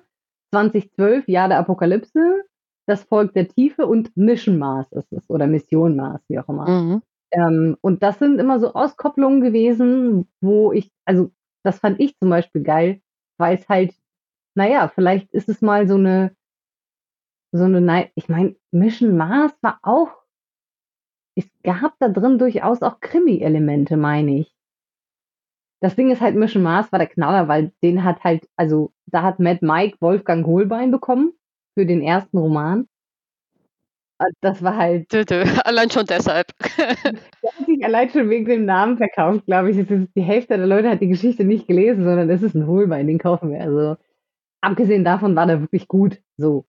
[0.50, 2.42] 2012, Jahr der Apokalypse,
[2.86, 5.28] das Volk der Tiefe und Mission Mars ist es.
[5.28, 6.68] Oder Mission Mars, wie auch immer.
[6.68, 7.02] Mhm.
[7.32, 11.30] Ähm, und das sind immer so Auskopplungen gewesen, wo ich, also
[11.64, 13.02] das fand ich zum Beispiel geil,
[13.38, 13.94] weil es halt,
[14.56, 16.34] naja, vielleicht ist es mal so eine,
[17.52, 20.19] so eine, ich meine, Mission Mars war auch,
[21.34, 24.54] es gab da drin durchaus auch Krimi-Elemente, meine ich.
[25.80, 29.22] Das Ding ist halt, Mission Mars war der Knaller, weil den hat halt, also da
[29.22, 31.32] hat Matt Mike Wolfgang Holbein bekommen
[31.74, 32.86] für den ersten Roman.
[34.18, 35.42] Und Das war halt Dö, dö.
[35.64, 36.48] Allein schon deshalb.
[37.42, 39.86] Der hat sich allein schon wegen dem Namen verkauft, glaube ich.
[40.14, 43.18] Die Hälfte der Leute hat die Geschichte nicht gelesen, sondern es ist ein Holbein, den
[43.18, 43.62] kaufen wir.
[43.62, 43.96] Also,
[44.60, 46.20] abgesehen davon war der wirklich gut.
[46.36, 46.66] So.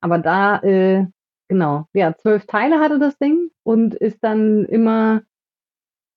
[0.00, 1.06] Aber da, äh,
[1.48, 5.22] genau, ja, zwölf Teile hatte das Ding und ist dann immer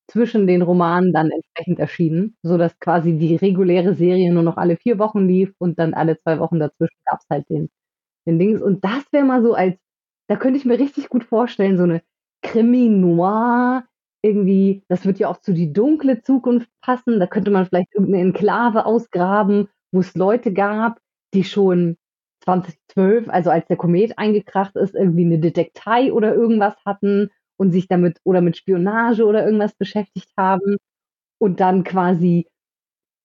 [0.07, 4.97] zwischen den Romanen dann entsprechend erschienen, sodass quasi die reguläre Serie nur noch alle vier
[4.99, 7.69] Wochen lief und dann alle zwei Wochen dazwischen gab es halt den,
[8.27, 8.61] den Dings.
[8.61, 9.77] Und das wäre mal so als,
[10.29, 12.03] da könnte ich mir richtig gut vorstellen, so eine
[12.43, 13.85] Krimi-Noir,
[14.23, 17.19] irgendwie, das wird ja auch zu die dunkle Zukunft passen.
[17.19, 20.99] Da könnte man vielleicht irgendeine Enklave ausgraben, wo es Leute gab,
[21.35, 21.97] die schon
[22.41, 27.87] 2012, also als der Komet eingekracht ist, irgendwie eine Detektei oder irgendwas hatten und sich
[27.87, 30.77] damit oder mit Spionage oder irgendwas beschäftigt haben
[31.39, 32.47] und dann quasi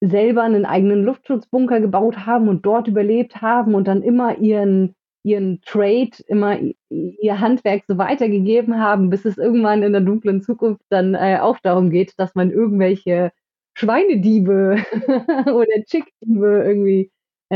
[0.01, 5.59] selber einen eigenen Luftschutzbunker gebaut haben und dort überlebt haben und dann immer ihren ihren
[5.61, 11.15] Trade, immer ihr Handwerk so weitergegeben haben, bis es irgendwann in der dunklen Zukunft dann
[11.15, 13.31] äh, auch darum geht, dass man irgendwelche
[13.73, 14.77] Schweinediebe
[15.47, 17.11] oder Chickdiebe irgendwie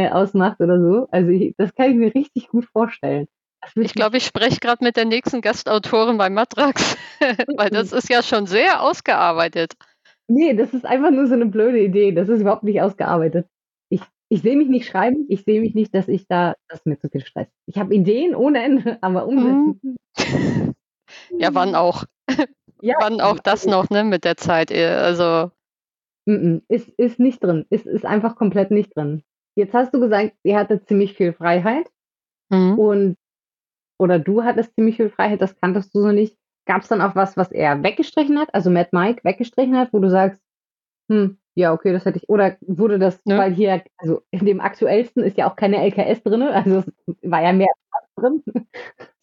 [0.06, 1.08] äh, ausmacht oder so.
[1.12, 3.28] Also ich, das kann ich mir richtig gut vorstellen.
[3.76, 6.98] Ich glaube, ich spreche gerade mit der nächsten Gastautorin bei Matrax,
[7.58, 9.74] weil das ist ja schon sehr ausgearbeitet.
[10.28, 12.12] Nee, das ist einfach nur so eine blöde Idee.
[12.14, 13.48] Das ist überhaupt nicht ausgearbeitet.
[13.90, 16.86] Ich, ich sehe mich nicht schreiben, ich sehe mich nicht, dass ich da, das ist
[16.86, 17.48] mir zu viel Stress.
[17.66, 19.98] Ich habe Ideen ohne Ende, aber umsetzen.
[21.38, 22.06] Ja, wann auch.
[22.82, 24.72] Ja, Wann auch das noch, ne, mit der Zeit.
[24.72, 25.52] eh, Also,
[26.26, 27.66] ist, ist nicht drin.
[27.70, 29.22] Ist, ist einfach komplett nicht drin.
[29.60, 31.88] Jetzt hast du gesagt, ihr hattet ziemlich viel Freiheit
[32.52, 32.80] Mhm.
[32.80, 33.18] und
[34.00, 36.38] oder du hattest ziemlich viel Freiheit, das kanntest du so nicht.
[36.66, 40.00] Gab es dann auch was, was er weggestrichen hat, also Matt Mike weggestrichen hat, wo
[40.00, 40.42] du sagst,
[41.12, 43.38] hm, ja, okay, das hätte ich, oder wurde das, Nö.
[43.38, 47.44] weil hier, also in dem aktuellsten ist ja auch keine LKS drin, also es war
[47.44, 47.68] ja mehr
[48.16, 48.44] drin.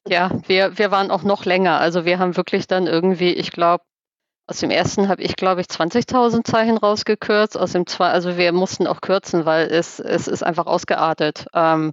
[0.08, 1.80] Ja, wir, wir waren auch noch länger.
[1.80, 3.82] Also wir haben wirklich dann irgendwie, ich glaube,
[4.46, 7.58] aus dem ersten habe ich, glaube ich, 20.000 Zeichen rausgekürzt.
[7.58, 11.46] Aus dem zwei, also wir mussten auch kürzen, weil es, es ist einfach ausgeartet.
[11.52, 11.92] Ähm,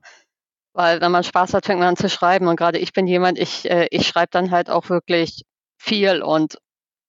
[0.73, 2.47] weil wenn man Spaß hat, fängt man an zu schreiben.
[2.47, 5.43] Und gerade ich bin jemand, ich, äh, ich schreibe dann halt auch wirklich
[5.77, 6.57] viel und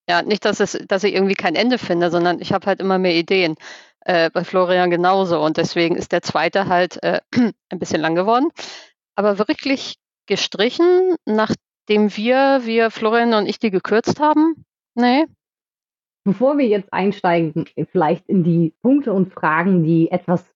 [0.09, 2.98] ja, nicht, dass es, dass ich irgendwie kein Ende finde, sondern ich habe halt immer
[2.98, 3.57] mehr Ideen.
[4.00, 5.40] Äh, bei Florian genauso.
[5.42, 7.20] Und deswegen ist der zweite halt äh,
[7.70, 8.50] ein bisschen lang geworden.
[9.16, 14.64] Aber wirklich gestrichen, nachdem wir, wir, Florian und ich, die gekürzt haben?
[14.94, 15.26] Nee.
[16.24, 20.54] Bevor wir jetzt einsteigen, vielleicht in die Punkte und Fragen, die etwas,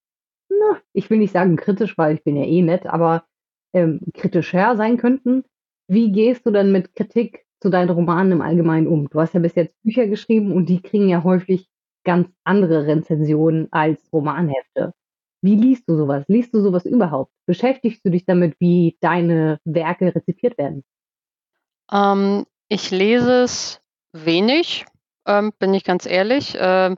[0.49, 3.25] na, ich will nicht sagen kritisch, weil ich bin ja eh nett, aber
[3.75, 5.45] ähm, kritischer sein könnten.
[5.89, 9.09] Wie gehst du denn mit Kritik zu deinen Romanen im Allgemeinen um?
[9.11, 11.69] Du hast ja bis jetzt Bücher geschrieben und die kriegen ja häufig
[12.05, 14.95] ganz andere Rezensionen als Romanhefte.
[15.43, 16.25] Wie liest du sowas?
[16.29, 17.33] Liest du sowas überhaupt?
[17.47, 20.83] Beschäftigst du dich damit, wie deine Werke rezipiert werden?
[21.93, 23.81] Ähm, ich lese es
[24.13, 24.85] wenig,
[25.27, 26.57] ähm, bin ich ganz ehrlich.
[26.59, 26.97] Ähm,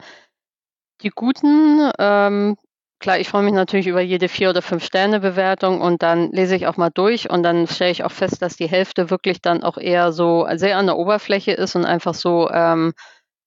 [1.03, 2.57] die guten, ähm,
[2.99, 6.57] klar, ich freue mich natürlich über jede vier oder fünf Sterne Bewertung und dann lese
[6.57, 9.62] ich auch mal durch und dann stelle ich auch fest, dass die Hälfte wirklich dann
[9.62, 12.92] auch eher so sehr an der Oberfläche ist und einfach so, ähm,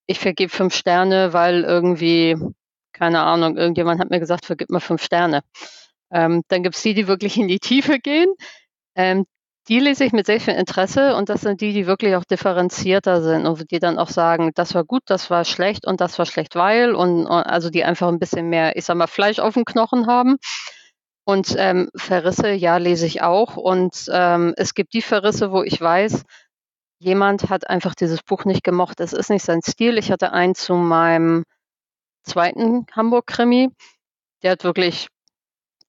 [0.06, 2.36] ich vergebe fünf Sterne, weil irgendwie,
[2.92, 5.42] keine Ahnung, irgendjemand hat mir gesagt, vergib mir fünf Sterne.
[6.10, 8.34] Ähm, dann gibt es die, die wirklich in die Tiefe gehen.
[8.96, 9.26] Ähm,
[9.68, 13.22] die lese ich mit sehr viel Interesse und das sind die, die wirklich auch differenzierter
[13.22, 16.26] sind und die dann auch sagen, das war gut, das war schlecht und das war
[16.26, 19.54] schlecht, weil und, und also die einfach ein bisschen mehr, ich sag mal, Fleisch auf
[19.54, 20.36] dem Knochen haben.
[21.26, 23.56] Und ähm, Verrisse, ja, lese ich auch.
[23.56, 26.22] Und ähm, es gibt die Verrisse, wo ich weiß,
[26.98, 29.00] jemand hat einfach dieses Buch nicht gemocht.
[29.00, 29.96] Es ist nicht sein Stil.
[29.98, 31.44] Ich hatte einen zu meinem
[32.24, 33.70] zweiten Hamburg-Krimi.
[34.42, 35.08] Der hat wirklich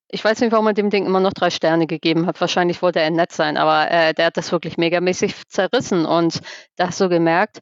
[0.09, 2.39] ich weiß nicht, warum er dem Ding immer noch drei Sterne gegeben hat.
[2.39, 6.05] Wahrscheinlich wollte er nett sein, aber äh, der hat das wirklich megamäßig zerrissen.
[6.05, 6.41] Und
[6.75, 7.59] da hast du gemerkt,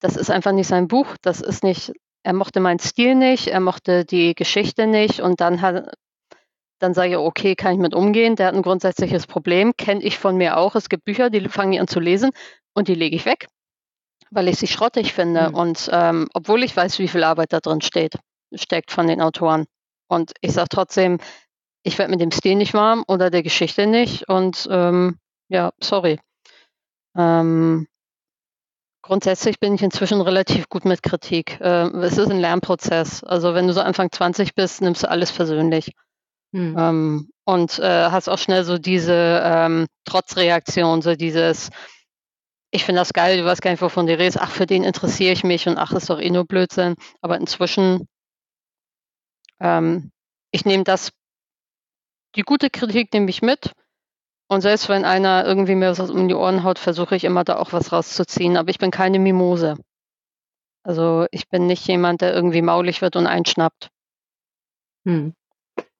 [0.00, 1.16] das ist einfach nicht sein Buch.
[1.22, 5.20] Das ist nicht, er mochte meinen Stil nicht, er mochte die Geschichte nicht.
[5.20, 5.94] Und dann hat,
[6.78, 8.36] dann sage ich, okay, kann ich mit umgehen.
[8.36, 10.74] Der hat ein grundsätzliches Problem, kenne ich von mir auch.
[10.74, 12.30] Es gibt Bücher, die fange ich an zu lesen
[12.74, 13.46] und die lege ich weg,
[14.30, 15.48] weil ich sie schrottig finde.
[15.48, 15.54] Mhm.
[15.54, 18.18] Und ähm, obwohl ich weiß, wie viel Arbeit da drin steht,
[18.54, 19.64] steckt von den Autoren.
[20.08, 21.18] Und ich sage trotzdem,
[21.86, 25.18] ich werde mit dem Stil nicht warm oder der Geschichte nicht und ähm,
[25.48, 26.18] ja, sorry.
[27.16, 27.86] Ähm,
[29.02, 31.58] grundsätzlich bin ich inzwischen relativ gut mit Kritik.
[31.60, 33.22] Ähm, es ist ein Lernprozess.
[33.22, 35.92] Also wenn du so Anfang 20 bist, nimmst du alles persönlich.
[36.52, 36.76] Hm.
[36.76, 41.70] Ähm, und äh, hast auch schnell so diese ähm, Trotzreaktion, so dieses,
[42.72, 45.32] ich finde das geil, du weißt gar nicht, wovon du redest, ach, für den interessiere
[45.32, 46.96] ich mich und ach, ist doch eh nur Blödsinn.
[47.20, 48.08] Aber inzwischen,
[49.60, 50.10] ähm,
[50.50, 51.12] ich nehme das
[52.36, 53.72] die gute Kritik nehme ich mit.
[54.48, 57.58] Und selbst wenn einer irgendwie mir was um die Ohren haut, versuche ich immer da
[57.58, 58.56] auch was rauszuziehen.
[58.56, 59.76] Aber ich bin keine Mimose.
[60.84, 63.90] Also ich bin nicht jemand, der irgendwie maulig wird und einschnappt.
[65.04, 65.34] Hm.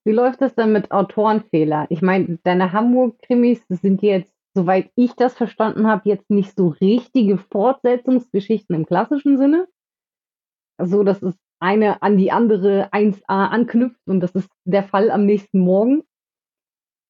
[0.05, 1.87] Wie läuft das denn mit Autorenfehler?
[1.91, 7.39] Ich meine, deine Hamburg-Krimis sind jetzt, soweit ich das verstanden habe, jetzt nicht so richtige
[7.39, 9.67] Fortsetzungsgeschichten im klassischen Sinne.
[10.79, 15.27] Also, dass es eine an die andere 1a anknüpft und das ist der Fall am
[15.27, 16.05] nächsten Morgen.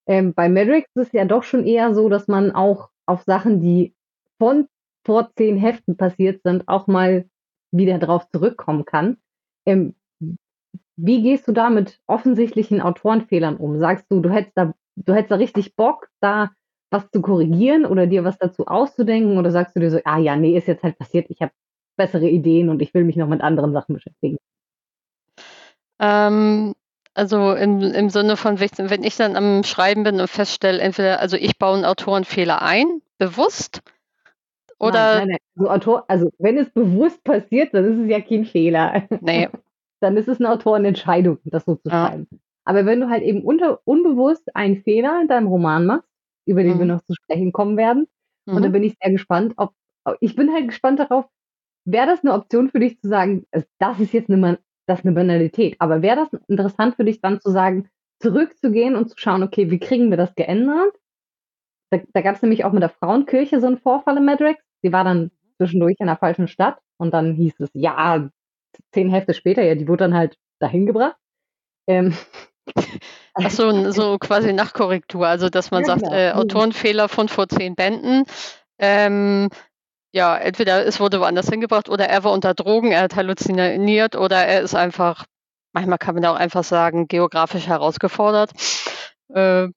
[0.07, 3.61] Ähm, bei Matrix ist es ja doch schon eher so, dass man auch auf Sachen,
[3.61, 3.95] die
[4.39, 4.69] von
[5.05, 7.29] vor zehn Heften passiert sind, auch mal
[7.71, 9.19] wieder drauf zurückkommen kann.
[9.65, 9.95] Ähm,
[10.97, 13.79] wie gehst du da mit offensichtlichen Autorenfehlern um?
[13.79, 16.51] Sagst du, du hättest da, du hättest da richtig Bock, da
[16.91, 19.39] was zu korrigieren oder dir was dazu auszudenken?
[19.39, 21.53] Oder sagst du dir so, ah ja, nee, ist jetzt halt passiert, ich habe
[21.97, 24.39] bessere Ideen und ich will mich noch mit anderen Sachen beschäftigen?
[25.99, 26.75] Ähm,
[27.17, 31.37] also im, im Sinne von, wenn ich dann am Schreiben bin und feststelle, entweder, also
[31.37, 33.83] ich baue einen Autorenfehler ein, bewusst,
[34.79, 35.15] oder.
[35.17, 35.39] Nein, nein, nein.
[35.57, 39.05] Also, Autor, also wenn es bewusst passiert, dann ist es ja kein Fehler.
[39.21, 39.49] Nee.
[40.01, 42.09] dann ist es eine Autorenentscheidung, das so zu Ja.
[42.09, 42.29] schreiben.
[42.65, 46.09] Aber wenn du halt eben unter, unbewusst einen Fehler in deinem Roman machst,
[46.47, 46.93] über den wir Mhm.
[46.93, 48.07] noch zu sprechen kommen werden,
[48.47, 48.73] und da Mhm.
[48.73, 49.73] bin ich sehr gespannt, ob,
[50.21, 51.25] ich bin halt gespannt darauf,
[51.85, 55.05] wäre das eine Option für dich zu sagen, also das ist jetzt eine, das ist
[55.05, 57.89] eine Banalität, aber wäre das interessant für dich dann zu sagen,
[58.21, 60.95] zurückzugehen und zu schauen, okay, wie kriegen wir das geändert?
[61.91, 64.63] Da, da gab es nämlich auch mit der Frauenkirche so einen Vorfall in Madrex.
[64.83, 68.29] Sie war dann zwischendurch in der falschen Stadt und dann hieß es, ja,
[68.93, 71.17] zehn Hefte später, ja, die wurde dann halt dahin gebracht.
[71.87, 72.17] Ähm,
[73.35, 76.15] Ach so, so quasi Nachkorrektur, also dass man ja, sagt, genau.
[76.15, 76.41] äh, mhm.
[76.41, 78.25] Autorenfehler von vor zehn Bänden.
[78.79, 79.49] Ähm,
[80.17, 84.47] ja, entweder es wurde woanders hingebracht oder er war unter Drogen, er hat halluziniert oder
[84.47, 85.27] er ist einfach,
[85.75, 88.51] manchmal kann man auch einfach sagen, geografisch herausgefordert.
[89.29, 89.69] Äh,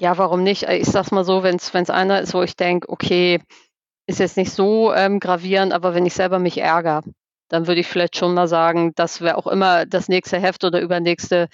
[0.00, 0.62] ja, warum nicht?
[0.62, 3.38] Ich sag's mal so, wenn es einer ist, wo ich denke, okay,
[4.06, 7.02] ist jetzt nicht so ähm, gravierend, aber wenn ich selber mich ärgere,
[7.50, 10.80] dann würde ich vielleicht schon mal sagen, dass wir auch immer das nächste Heft oder
[10.80, 11.48] übernächste,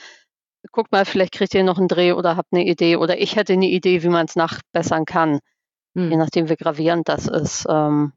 [0.70, 3.54] guckt mal, vielleicht kriegt ihr noch einen Dreh oder habt eine Idee oder ich hätte
[3.54, 5.40] eine Idee, wie man es nachbessern kann,
[5.94, 6.10] hm.
[6.10, 7.66] je nachdem, wie gravierend das ist.
[7.68, 8.12] Ähm,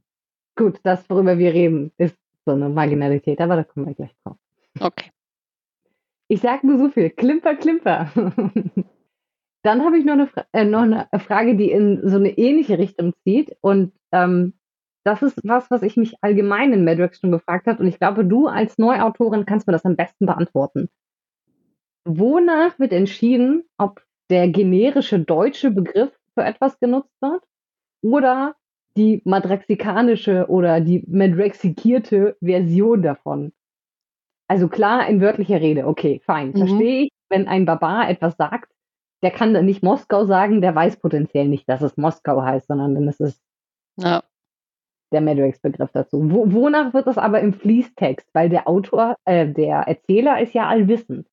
[0.56, 4.38] Gut, das, worüber wir reden, ist so eine Marginalität, aber da kommen wir gleich drauf.
[4.80, 5.10] Okay.
[6.28, 7.10] Ich sage nur so viel.
[7.10, 8.12] Klimper, Klimper.
[9.64, 13.14] Dann habe ich noch eine, äh, noch eine, Frage, die in so eine ähnliche Richtung
[13.24, 13.56] zieht.
[13.62, 14.54] Und ähm,
[15.04, 17.82] das ist was, was ich mich allgemein in Madrex schon gefragt habe.
[17.82, 20.90] Und ich glaube, du als Neuautorin kannst mir das am besten beantworten.
[22.06, 27.44] Wonach wird entschieden, ob der generische deutsche Begriff für etwas genutzt wird
[28.04, 28.56] oder
[28.96, 33.54] die madrexikanische oder die madrexikierte Version davon?
[34.48, 36.58] Also klar, in wörtlicher Rede, okay, fein, mhm.
[36.58, 37.10] verstehe ich.
[37.30, 38.72] Wenn ein Barbar etwas sagt,
[39.24, 42.94] der kann dann nicht Moskau sagen, der weiß potenziell nicht, dass es Moskau heißt, sondern
[42.94, 43.42] dann ist es
[43.98, 44.22] ja.
[45.12, 46.30] der Madrex-Begriff dazu.
[46.30, 48.28] Wo, wonach wird das aber im Fließtext?
[48.34, 51.28] Weil der Autor, äh, der Erzähler ist ja allwissend.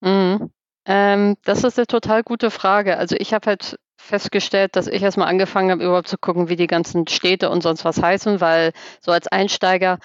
[0.00, 0.50] Mhm.
[0.86, 2.96] Ähm, das ist eine total gute Frage.
[2.96, 6.66] Also ich habe halt festgestellt, dass ich erstmal angefangen habe, überhaupt zu gucken, wie die
[6.66, 9.98] ganzen Städte und sonst was heißen, weil so als Einsteiger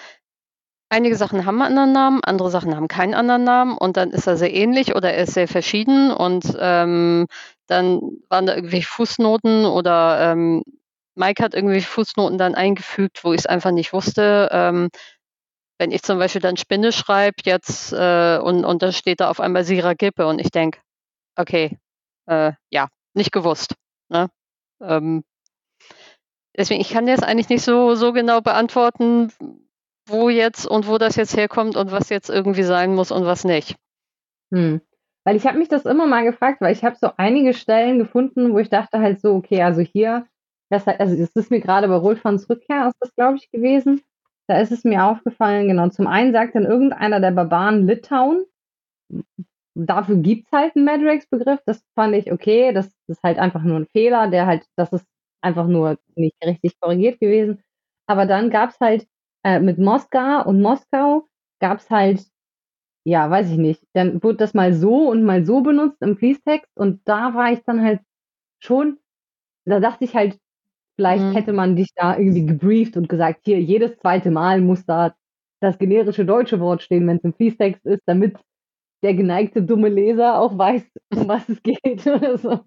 [0.89, 4.25] Einige Sachen haben einen anderen Namen, andere Sachen haben keinen anderen Namen und dann ist
[4.25, 7.27] er sehr ähnlich oder er ist sehr verschieden und ähm,
[7.67, 10.63] dann waren da irgendwie Fußnoten oder ähm,
[11.15, 14.47] Mike hat irgendwie Fußnoten dann eingefügt, wo ich es einfach nicht wusste.
[14.51, 14.89] Ähm,
[15.77, 19.41] wenn ich zum Beispiel dann Spinne schreibe jetzt äh, und, und dann steht da auf
[19.41, 20.79] einmal Sira Gippe und ich denke,
[21.35, 21.77] okay,
[22.27, 23.75] äh, ja, nicht gewusst.
[24.09, 24.29] Ne?
[24.81, 25.23] Ähm,
[26.55, 29.31] deswegen, ich kann jetzt eigentlich nicht so, so genau beantworten,
[30.07, 33.43] wo jetzt und wo das jetzt herkommt und was jetzt irgendwie sein muss und was
[33.43, 33.75] nicht.
[34.53, 34.81] Hm.
[35.25, 38.53] Weil ich habe mich das immer mal gefragt, weil ich habe so einige Stellen gefunden,
[38.53, 40.25] wo ich dachte halt so, okay, also hier,
[40.69, 44.01] das, also es ist mir gerade bei Rolfans Rückkehr, ist das glaube ich gewesen,
[44.47, 48.45] da ist es mir aufgefallen, genau, zum einen sagt dann irgendeiner der Barbaren Litauen,
[49.85, 53.77] dafür gibt es halt einen Madrex-Begriff, das fand ich okay, das ist halt einfach nur
[53.77, 55.05] ein Fehler, der halt, das ist
[55.41, 57.63] einfach nur nicht richtig korrigiert gewesen,
[58.07, 59.07] aber dann gab es halt
[59.43, 61.27] äh, mit Moskau und Moskau
[61.59, 62.25] gab es halt,
[63.05, 66.71] ja, weiß ich nicht, dann wurde das mal so und mal so benutzt im Fließtext
[66.75, 68.01] und da war ich dann halt
[68.59, 68.97] schon,
[69.65, 70.39] da dachte ich halt,
[70.95, 71.33] vielleicht mhm.
[71.33, 75.15] hätte man dich da irgendwie gebrieft und gesagt, hier, jedes zweite Mal muss da
[75.61, 78.37] das generische deutsche Wort stehen, wenn es im Fließtext ist, damit
[79.03, 80.83] der geneigte dumme Leser auch weiß,
[81.15, 82.59] um was es geht oder so.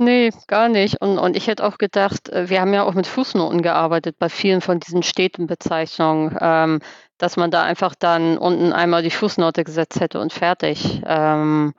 [0.00, 1.00] Nee, gar nicht.
[1.00, 4.28] Und, und ich hätte auch gedacht, äh, wir haben ja auch mit Fußnoten gearbeitet bei
[4.28, 6.80] vielen von diesen Städtenbezeichnungen, ähm,
[7.18, 11.02] dass man da einfach dann unten einmal die Fußnote gesetzt hätte und fertig.
[11.04, 11.74] Ähm,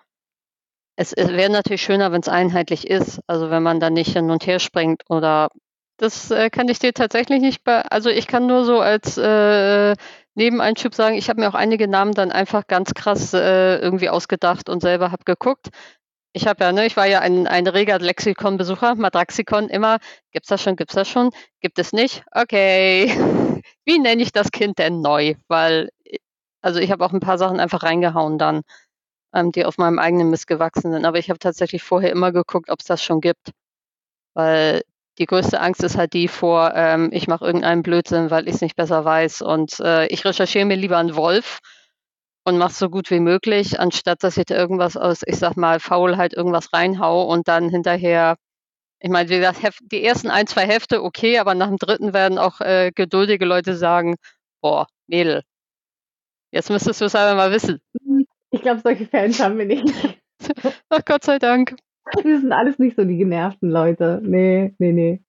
[0.98, 4.30] es, es wäre natürlich schöner, wenn es einheitlich ist, also wenn man dann nicht hin
[4.30, 5.50] und her springt oder
[5.95, 9.95] das äh, kann ich dir tatsächlich nicht also ich kann nur so als äh,
[10.39, 14.69] Nebeneinschub sagen, ich habe mir auch einige Namen dann einfach ganz krass äh, irgendwie ausgedacht
[14.69, 15.67] und selber habe geguckt.
[16.32, 19.97] Ich habe ja, ne, ich war ja ein, ein reger Lexikon-Besucher, Matraxikon immer.
[20.32, 21.32] Gibt's das schon, gibt's das schon?
[21.60, 22.23] Gibt es nicht?
[22.32, 23.08] Okay.
[23.86, 25.36] Wie nenne ich das Kind denn neu?
[25.49, 25.89] Weil,
[26.62, 28.62] also ich habe auch ein paar Sachen einfach reingehauen dann,
[29.34, 31.06] ähm, die auf meinem eigenen Mist gewachsen sind.
[31.06, 33.52] Aber ich habe tatsächlich vorher immer geguckt, ob es das schon gibt.
[34.36, 34.84] Weil
[35.19, 38.62] die größte Angst ist halt die vor, ähm, ich mache irgendeinen Blödsinn, weil ich es
[38.62, 39.41] nicht besser weiß.
[39.41, 41.60] Und äh, ich recherchiere mir lieber einen Wolf
[42.45, 45.79] und mach's so gut wie möglich, anstatt dass ich da irgendwas aus, ich sag mal,
[45.79, 48.38] Faulheit irgendwas reinhau und dann hinterher,
[49.01, 52.38] ich meine, wie gesagt, die ersten ein, zwei Hefte okay, aber nach dem dritten werden
[52.38, 54.15] auch äh, geduldige Leute sagen,
[54.62, 55.44] boah, Mädel,
[56.52, 57.81] jetzt müsstest du es aber mal wissen.
[58.52, 59.94] Ich glaube, solche Fans haben wir nicht.
[60.89, 61.75] Ach Gott sei Dank.
[62.23, 64.21] Wir sind alles nicht so die genervten Leute.
[64.23, 65.21] Nee, nee, nee.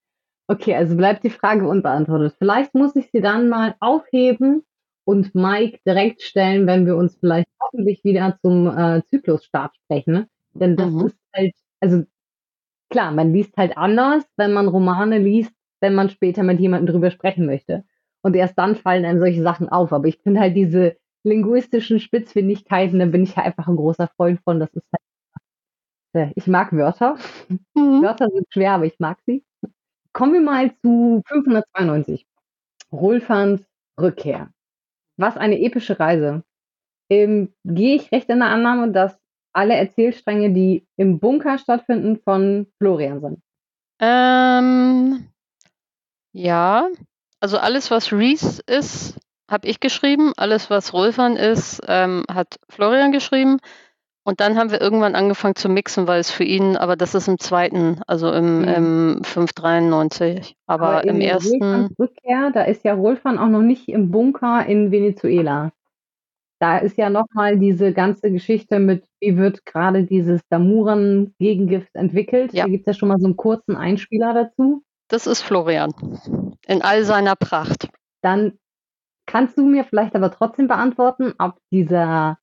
[0.49, 2.35] Okay, also bleibt die Frage unbeantwortet.
[2.39, 4.65] Vielleicht muss ich sie dann mal aufheben
[5.05, 10.27] und Mike direkt stellen, wenn wir uns vielleicht hoffentlich wieder zum äh, Zyklusstart sprechen.
[10.55, 11.07] Denn das mhm.
[11.07, 12.05] ist halt, also
[12.91, 17.11] klar, man liest halt anders, wenn man Romane liest, wenn man später mit jemandem drüber
[17.11, 17.85] sprechen möchte.
[18.23, 19.93] Und erst dann fallen einem solche Sachen auf.
[19.93, 24.41] Aber ich finde halt diese linguistischen Spitzfindigkeiten, da bin ich ja einfach ein großer Freund
[24.43, 24.61] von.
[24.61, 25.03] Das ist halt,
[26.35, 27.17] ich mag Wörter.
[27.75, 28.03] Mhm.
[28.03, 29.45] Wörter sind schwer, aber ich mag sie.
[30.13, 32.27] Kommen wir mal zu 592.
[32.93, 33.63] Rolfans
[34.01, 34.51] Rückkehr.
[35.17, 36.43] Was eine epische Reise.
[37.11, 39.17] Ähm, Gehe ich recht in der Annahme, dass
[39.53, 43.43] alle Erzählstränge, die im Bunker stattfinden, von Florian sind?
[44.01, 45.29] Ähm,
[46.33, 46.89] ja,
[47.41, 49.19] also alles, was Reese ist,
[49.51, 50.33] habe ich geschrieben.
[50.37, 53.59] Alles, was Rolfan ist, ähm, hat Florian geschrieben.
[54.25, 57.27] Und dann haben wir irgendwann angefangen zu mixen, weil es für ihn, aber das ist
[57.27, 58.69] im zweiten, also im, Mhm.
[58.69, 60.57] im 593.
[60.67, 64.91] Aber, im in ersten, Rückkehr, da ist ja Rolfan auch noch nicht im Bunker in
[64.91, 65.73] Venezuela.
[66.61, 72.53] Da ist ja nochmal diese ganze Geschichte mit, wie wird gerade dieses Damuran-Gegengift entwickelt.
[72.53, 72.65] Ja.
[72.65, 74.83] Da gibt es ja schon mal so einen kurzen Einspieler dazu.
[75.09, 75.95] das ist Florian.
[76.67, 77.89] In all seiner Pracht.
[78.23, 78.59] Dann
[79.27, 82.39] kannst du mir vielleicht aber trotzdem beantworten, ob dieser,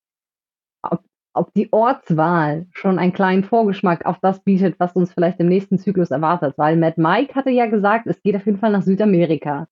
[0.82, 1.02] ob,
[1.38, 5.78] ob die Ortswahl schon einen kleinen Vorgeschmack auf das bietet, was uns vielleicht im nächsten
[5.78, 6.54] Zyklus erwartet.
[6.58, 9.66] Weil Matt Mike hatte ja gesagt, es geht auf jeden Fall nach Südamerika.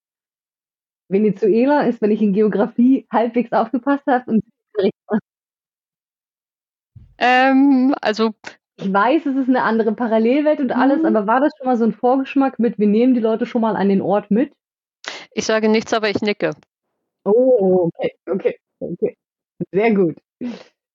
[1.09, 4.45] Venezuela ist, wenn ich in Geografie halbwegs aufgepasst habe, und
[7.19, 8.35] Ähm, also
[8.79, 11.07] ich weiß, es ist eine andere Parallelwelt und alles, Mhm.
[11.07, 13.75] aber war das schon mal so ein Vorgeschmack mit, wir nehmen die Leute schon mal
[13.75, 14.53] an den Ort mit?
[15.33, 16.53] ich sage nichts, aber ich nicke.
[17.25, 19.17] Oh, okay, okay, okay.
[19.73, 20.17] Sehr gut.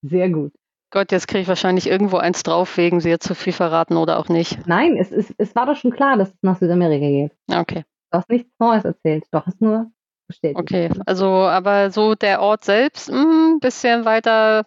[0.04, 0.54] Sehr gut.
[0.92, 4.20] Gott, jetzt kriege ich wahrscheinlich irgendwo eins drauf, wegen sie jetzt zu viel verraten oder
[4.20, 4.68] auch nicht.
[4.68, 7.32] Nein, es, ist, es war doch schon klar, dass es nach Südamerika geht.
[7.50, 9.24] Okay, Du hast nichts Neues erzählt.
[9.32, 9.90] Du hast nur
[10.28, 10.60] bestätigt.
[10.60, 10.90] okay.
[11.06, 14.66] Also, aber so der Ort selbst, ein bisschen weiter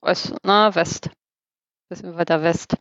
[0.00, 1.10] Ost, na, West.
[1.90, 2.76] Bisschen weiter West.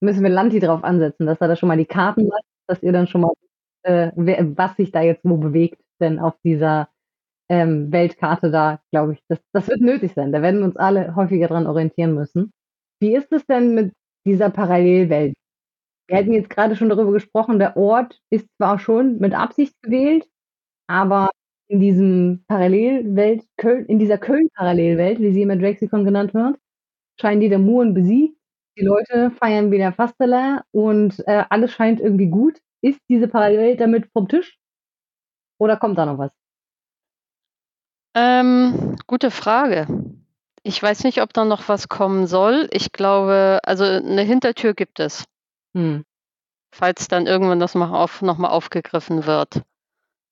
[0.00, 2.92] Müssen wir Lanti drauf ansetzen, dass er da schon mal die Karten macht, dass ihr
[2.92, 3.32] dann schon mal,
[3.84, 6.88] äh, wer, was sich da jetzt wo bewegt, denn auf dieser
[7.50, 10.32] ähm, Weltkarte da, glaube ich, das, das wird nötig sein.
[10.32, 12.52] Da werden wir uns alle häufiger dran orientieren müssen.
[13.00, 13.92] Wie ist es denn mit
[14.26, 15.34] dieser Parallelwelt?
[16.08, 20.26] Wir hätten jetzt gerade schon darüber gesprochen, der Ort ist zwar schon mit Absicht gewählt,
[20.88, 21.30] aber
[21.68, 26.58] in diesem Parallelwelt, Köln, in dieser Köln-Parallelwelt, wie sie immer Drexicon genannt wird,
[27.20, 28.36] scheinen die Damuren besiegt.
[28.78, 32.60] Die Leute feiern wieder Fastela und äh, alles scheint irgendwie gut.
[32.82, 34.58] Ist diese Parallelwelt damit vom Tisch?
[35.58, 36.30] Oder kommt da noch was?
[38.14, 39.86] Ähm, gute Frage.
[40.62, 42.68] Ich weiß nicht, ob da noch was kommen soll.
[42.72, 45.24] Ich glaube, also eine Hintertür gibt es,
[45.74, 46.04] Hm.
[46.74, 49.62] falls dann irgendwann das noch, auf, noch mal aufgegriffen wird.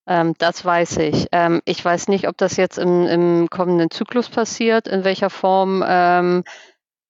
[0.07, 1.27] Ähm, das weiß ich.
[1.33, 5.85] Ähm, ich weiß nicht, ob das jetzt im, im kommenden Zyklus passiert, in welcher Form.
[5.87, 6.45] Ähm,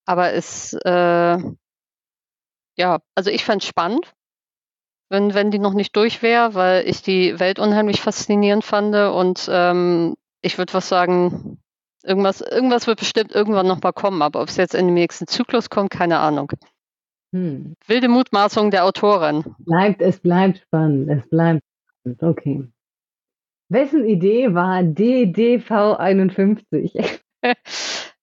[0.05, 1.39] aber es, äh,
[2.77, 4.13] ja, also ich fände es spannend,
[5.11, 9.49] wenn, wenn die noch nicht durch wäre, weil ich die Welt unheimlich faszinierend fand und
[9.51, 11.59] ähm, ich würde was sagen,
[12.03, 15.27] irgendwas, irgendwas wird bestimmt irgendwann noch mal kommen, aber ob es jetzt in den nächsten
[15.27, 16.53] Zyklus kommt, keine Ahnung.
[17.35, 17.77] Hm.
[17.87, 19.43] Wilde Mutmaßung der Autorin.
[19.59, 21.09] Bleibt, es bleibt spannend.
[21.09, 21.63] Es bleibt
[22.01, 22.23] spannend.
[22.23, 22.69] Okay.
[23.69, 27.21] Wessen Idee war DDV51?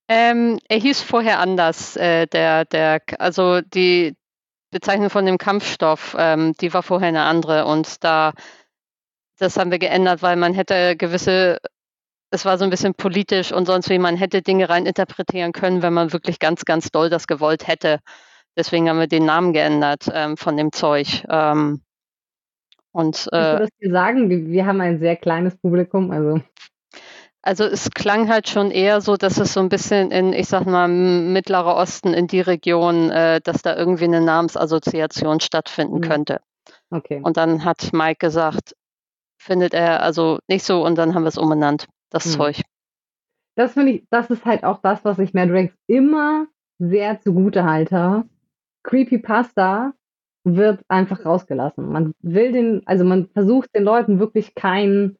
[0.07, 1.95] ähm, er hieß vorher anders.
[1.95, 4.15] Äh, der, der, also die
[4.71, 8.33] Bezeichnung von dem Kampfstoff, ähm, die war vorher eine andere und da,
[9.39, 11.57] das haben wir geändert, weil man hätte gewisse,
[12.31, 15.81] es war so ein bisschen politisch und sonst wie man hätte Dinge rein interpretieren können,
[15.81, 17.99] wenn man wirklich ganz, ganz doll das gewollt hätte.
[18.57, 21.23] Deswegen haben wir den Namen geändert ähm, von dem Zeug.
[21.29, 21.81] Ähm,
[22.91, 26.41] und Ich äh, würde dir sagen, wir haben ein sehr kleines Publikum, also
[27.41, 30.65] Also es klang halt schon eher so, dass es so ein bisschen in, ich sag
[30.65, 36.01] mal, Mittlerer Osten in die Region, äh, dass da irgendwie eine Namensassoziation stattfinden Mhm.
[36.01, 36.41] könnte.
[36.91, 37.21] okay.
[37.23, 38.75] Und dann hat Mike gesagt,
[39.37, 42.31] findet er also nicht so und dann haben wir es umbenannt, das Mhm.
[42.31, 42.61] Zeug.
[43.57, 46.47] Das finde ich, das ist halt auch das, was ich Madrax immer
[46.79, 48.23] sehr zugute halte.
[48.83, 49.93] Creepypasta
[50.45, 51.91] wird einfach rausgelassen.
[51.91, 55.17] Man will den, also man versucht den Leuten wirklich keinen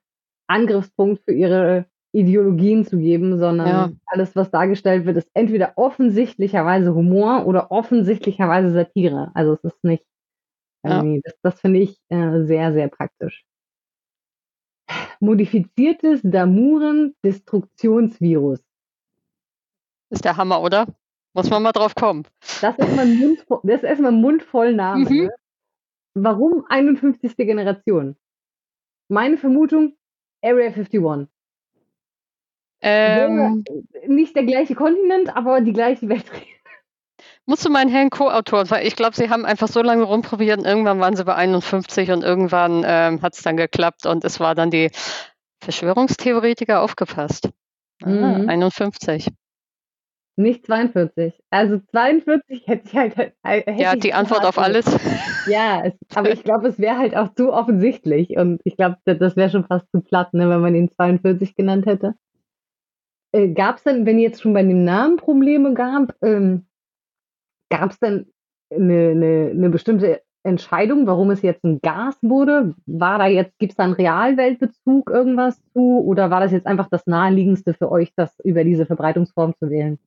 [0.48, 3.92] Angriffspunkt für ihre Ideologien zu geben, sondern Ja.
[4.08, 9.32] alles, was dargestellt wird, ist entweder offensichtlicherweise Humor oder offensichtlicherweise Satire.
[9.36, 10.06] Also es ist nicht,
[10.84, 11.04] Ja.
[11.24, 13.44] das, das finde ich äh, sehr, sehr praktisch.
[15.20, 18.60] Modifiziertes Damuren-Destruktionsvirus.
[20.10, 20.88] Ist der Hammer, oder?
[21.34, 22.26] Muss man mal drauf kommen.
[22.62, 25.10] Das ist erstmal ein Mund, das ist erstmal ein mundvoll Name.
[25.10, 25.26] Mhm.
[25.26, 25.30] Ne?
[26.16, 27.38] Warum 51.
[27.38, 28.16] Generation?
[29.10, 29.96] Meine Vermutung,
[30.42, 31.28] Area 51.
[32.82, 33.64] Ähm,
[34.08, 36.26] Nicht der gleiche Kontinent, aber die gleiche Welt.
[37.50, 40.66] Musst du meinen Herrn Co-Autor, weil ich glaube, sie haben einfach so lange rumprobiert und
[40.66, 44.54] irgendwann waren sie bei 51 und irgendwann ähm, hat es dann geklappt und es war
[44.54, 44.92] dann die
[45.64, 47.50] Verschwörungstheoretiker aufgepasst.
[48.04, 48.48] Ah, Mhm.
[48.50, 49.30] 51.
[50.38, 51.34] Nicht 42.
[51.50, 53.18] Also 42 hätte ich halt.
[53.18, 54.86] äh, Hätte Ja, die Antwort auf alles.
[55.48, 58.38] Ja, es, aber ich glaube, es wäre halt auch zu offensichtlich.
[58.38, 61.56] Und ich glaube, das, das wäre schon fast zu platt, ne, wenn man ihn 42
[61.56, 62.14] genannt hätte.
[63.34, 66.68] Äh, gab es denn, wenn jetzt schon bei dem Namen Probleme gab, ähm,
[67.70, 68.32] gab es denn
[68.72, 72.76] eine, eine, eine bestimmte Entscheidung, warum es jetzt ein Gas wurde?
[72.86, 76.02] War da jetzt, gibt es da einen Realweltbezug irgendwas zu?
[76.06, 80.00] Oder war das jetzt einfach das Naheliegendste für euch, das über diese Verbreitungsform zu wählen?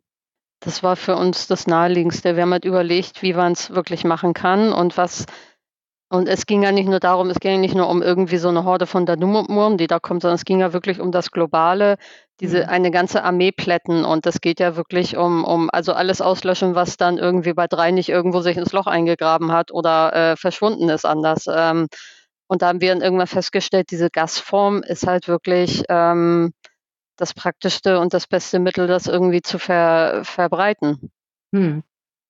[0.60, 2.36] Das war für uns das Naheliegendste.
[2.36, 5.26] Wir haben halt überlegt, wie man es wirklich machen kann und was.
[6.12, 8.50] Und es ging ja nicht nur darum, es ging ja nicht nur um irgendwie so
[8.50, 11.96] eine Horde von Danumum, die da kommt, sondern es ging ja wirklich um das Globale,
[12.38, 12.68] diese Mhm.
[12.68, 14.04] eine ganze Armee plätten.
[14.04, 17.92] Und das geht ja wirklich um, um also alles auslöschen, was dann irgendwie bei drei
[17.92, 21.46] nicht irgendwo sich ins Loch eingegraben hat oder äh, verschwunden ist anders.
[21.50, 21.86] Ähm,
[22.46, 26.52] und da haben wir dann irgendwann festgestellt, diese Gasform ist halt wirklich ähm,
[27.16, 31.10] das praktischste und das beste Mittel, das irgendwie zu ver verbreiten.
[31.54, 31.82] Hm.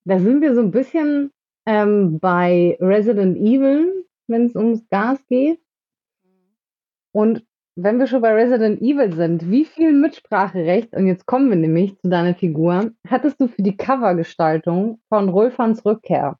[0.04, 1.32] Da sind wir so ein bisschen
[1.66, 5.60] ähm, bei Resident Evil, wenn es ums Gas geht.
[7.12, 7.44] Und
[7.74, 11.98] wenn wir schon bei Resident Evil sind, wie viel Mitspracherecht, und jetzt kommen wir nämlich
[12.00, 16.38] zu deiner Figur, hattest du für die Covergestaltung von Rolfans Rückkehr?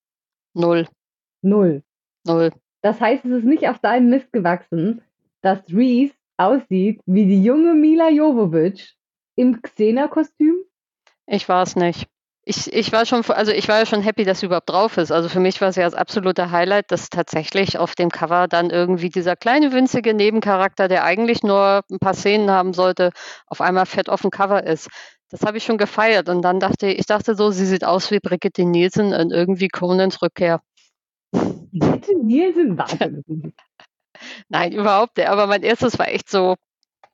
[0.55, 0.87] Null,
[1.43, 1.83] Null.
[2.27, 2.51] null.
[2.83, 5.03] Das heißt, es ist nicht auf deinen Mist gewachsen,
[5.41, 8.97] dass Reese aussieht wie die junge Mila Jovovich
[9.37, 10.57] im Xena-Kostüm?
[11.27, 12.12] Ich war es nicht.
[12.45, 15.13] Ich, ich war schon, also ich war ja schon happy, dass sie überhaupt drauf ist.
[15.13, 18.71] Also für mich war es ja das absolute Highlight, dass tatsächlich auf dem Cover dann
[18.71, 23.13] irgendwie dieser kleine winzige Nebencharakter, der eigentlich nur ein paar Szenen haben sollte,
[23.47, 24.89] auf einmal fett auf dem Cover ist.
[25.31, 28.11] Das habe ich schon gefeiert und dann dachte ich, ich dachte so, sie sieht aus
[28.11, 30.61] wie Brigitte Nielsen in irgendwie Conans Rückkehr.
[31.31, 33.23] Bitte Nielsen, warte.
[34.49, 35.29] Nein, überhaupt nicht.
[35.29, 36.57] Aber mein erstes war echt so,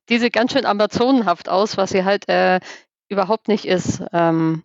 [0.08, 2.60] die sieht ganz schön amazonenhaft aus, was sie halt äh,
[3.08, 4.02] überhaupt nicht ist.
[4.12, 4.64] Ähm,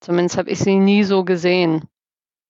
[0.00, 1.84] zumindest habe ich sie nie so gesehen.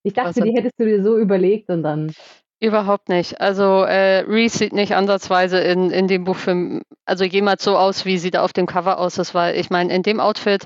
[0.03, 2.13] Ich dachte, hat- die hättest du dir so überlegt und dann.
[2.59, 3.41] Überhaupt nicht.
[3.41, 8.17] Also äh, Reese sieht nicht ansatzweise in, in dem Buchfilm, also jemals so aus, wie
[8.17, 10.65] sie da auf dem Cover aus ist, weil ich meine, in dem Outfit,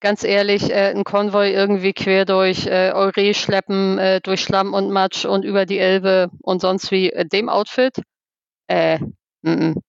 [0.00, 4.90] ganz ehrlich, äh, ein Konvoi irgendwie quer durch äh, Eure schleppen, äh, durch Schlamm und
[4.90, 8.02] Matsch und über die Elbe und sonst wie, in dem Outfit,
[8.68, 9.82] äh, mm -mm.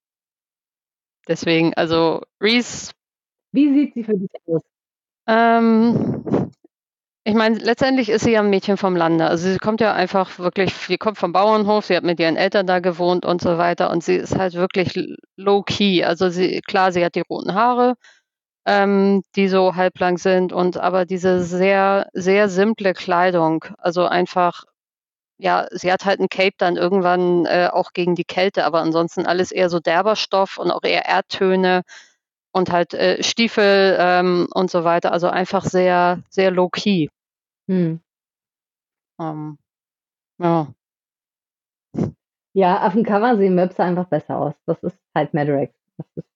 [1.27, 2.91] Deswegen, also Reese
[3.51, 4.61] Wie sieht sie für dich aus?
[5.28, 6.51] Ähm,
[7.26, 9.28] ich meine, letztendlich ist sie ja ein Mädchen vom Lande.
[9.28, 12.67] Also sie kommt ja einfach wirklich, sie kommt vom Bauernhof, sie hat mit ihren Eltern
[12.67, 14.93] da gewohnt und so weiter und sie ist halt wirklich
[15.38, 16.03] low-key.
[16.03, 17.95] Also sie, klar, sie hat die roten Haare,
[18.65, 24.63] ähm, die so halblang sind und aber diese sehr, sehr simple Kleidung, also einfach,
[25.39, 29.26] ja, sie hat halt ein Cape dann irgendwann äh, auch gegen die Kälte, aber ansonsten
[29.26, 31.84] alles eher so derber Stoff und auch eher Erdtöne
[32.54, 35.12] und halt äh, Stiefel ähm, und so weiter.
[35.12, 37.10] Also einfach sehr, sehr low-key.
[37.68, 37.99] Hm.
[39.20, 39.58] Ähm,
[40.39, 40.74] ja.
[42.54, 44.54] Ja, auf dem Cover sehen Möpse einfach besser aus.
[44.66, 45.74] Das ist halt Madrex.
[45.97, 46.28] Das ist,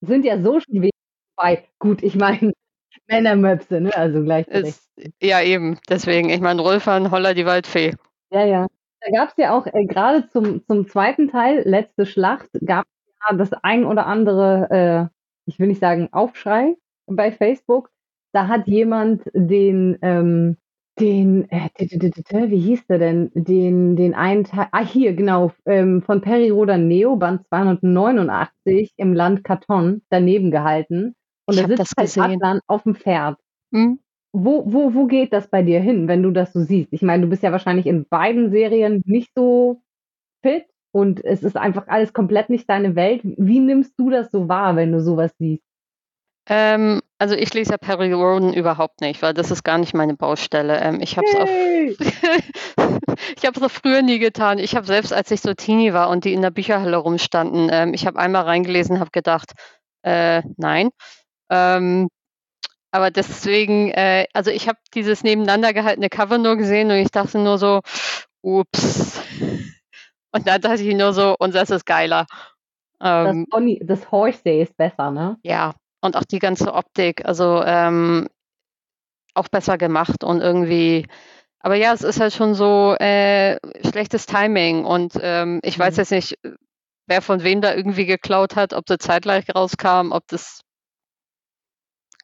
[0.00, 0.92] sind ja so schon wenig
[1.36, 1.68] dabei.
[1.78, 2.52] Gut, ich meine
[3.06, 3.94] Männermöpse, ne?
[3.94, 4.22] Also.
[4.22, 4.88] Ist,
[5.20, 5.78] ja, eben.
[5.88, 7.94] Deswegen, ich meine, Rolfan, Holler die Waldfee.
[8.30, 8.66] Ja, ja.
[9.02, 13.14] Da gab es ja auch äh, gerade zum, zum zweiten Teil, letzte Schlacht, gab es
[13.28, 15.15] ja das ein oder andere, äh,
[15.46, 16.76] ich will nicht sagen Aufschrei
[17.06, 17.90] bei Facebook.
[18.32, 20.56] Da hat jemand den, ähm,
[20.98, 23.30] den, äh, wie hieß der denn?
[23.34, 29.14] Den, den einen Teil, ah, hier, genau, ähm, von Perry Rodan Neo, Band 289 im
[29.14, 31.14] Land Karton, daneben gehalten.
[31.46, 32.36] Und da sitzt das halt.
[32.36, 33.38] Adlan auf dem Pferd.
[33.72, 34.00] Hm?
[34.32, 36.92] Wo, wo, wo geht das bei dir hin, wenn du das so siehst?
[36.92, 39.80] Ich meine, du bist ja wahrscheinlich in beiden Serien nicht so
[40.42, 40.66] fit
[40.96, 43.20] und es ist einfach alles komplett nicht deine Welt.
[43.22, 45.62] Wie nimmst du das so wahr, wenn du sowas siehst?
[46.48, 50.14] Ähm, also ich lese ja Perry Roden überhaupt nicht, weil das ist gar nicht meine
[50.14, 50.80] Baustelle.
[50.80, 51.50] Ähm, ich habe es auf
[53.36, 54.58] ich habe es auch früher nie getan.
[54.58, 57.92] Ich habe selbst, als ich so Teenie war und die in der Bücherhalle rumstanden, ähm,
[57.92, 59.52] ich habe einmal reingelesen, habe gedacht,
[60.02, 60.88] äh, nein.
[61.50, 62.08] Ähm,
[62.90, 67.38] aber deswegen, äh, also ich habe dieses nebeneinander gehaltene Cover nur gesehen und ich dachte
[67.38, 67.82] nur so,
[68.40, 69.20] ups.
[70.36, 72.26] Und dann dachte ich nur so, und das ist geiler.
[73.00, 73.46] Das, Ähm,
[73.82, 75.36] das Horsey ist besser, ne?
[75.42, 78.28] ja, und auch die ganze Optik, also ähm,
[79.34, 81.06] auch besser gemacht und irgendwie,
[81.60, 83.58] aber ja, es ist halt schon so äh,
[83.88, 86.00] schlechtes Timing und ähm, ich weiß Mhm.
[86.00, 86.38] jetzt nicht,
[87.06, 90.60] wer von wem da irgendwie geklaut hat, ob sie zeitgleich rauskam, ob das,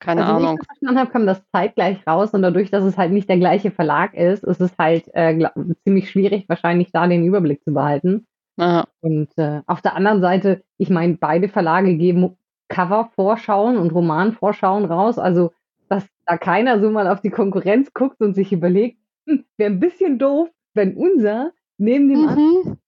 [0.03, 0.57] keine Also, ich Ahnung.
[0.59, 3.71] das verstanden habe, kam das zeitgleich raus und dadurch, dass es halt nicht der gleiche
[3.71, 5.49] Verlag ist, ist es halt äh,
[5.85, 8.27] ziemlich schwierig, wahrscheinlich da den Überblick zu behalten.
[8.59, 12.37] Ja, Und äh, auf der anderen Seite, ich meine, beide Verlage geben
[12.69, 15.19] Cover-Vorschauen und Roman-Vorschauen raus.
[15.19, 15.53] Also
[15.89, 18.99] dass da keiner so mal auf die Konkurrenz guckt und sich überlegt,
[19.29, 22.79] hm, wäre ein bisschen doof, wenn unser neben dem anderen Mhm.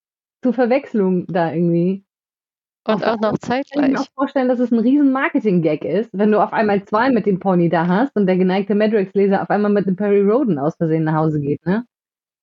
[0.43, 2.04] zur Verwechslung da irgendwie.
[2.87, 3.39] Und Auf auch noch
[3.71, 3.97] Kann ich mir zeitgleich.
[4.01, 7.41] auch vorstellen, dass es ein riesen Marketing-Gag ist, wenn du auf einmal zwei mit dem
[7.41, 11.05] Pony da hast und der geneigte Madrex-Leser auf einmal mit dem Perry Roden aus Versehen
[11.05, 11.87] nach Hause geht, ne?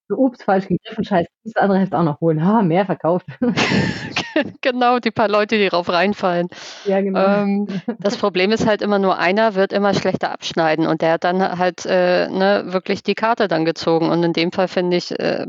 [0.09, 2.45] So, ups, falsch gegriffen, scheiße, das andere Heft auch noch holen.
[2.45, 3.27] Ha, mehr verkauft.
[4.61, 6.47] genau, die paar Leute, die drauf reinfallen.
[6.83, 7.41] ja, genau.
[7.43, 7.67] Ähm,
[7.99, 11.57] das Problem ist halt immer nur einer wird immer schlechter abschneiden und der hat dann
[11.59, 14.09] halt äh, ne, wirklich die Karte dann gezogen.
[14.09, 15.45] Und in dem Fall finde ich, äh,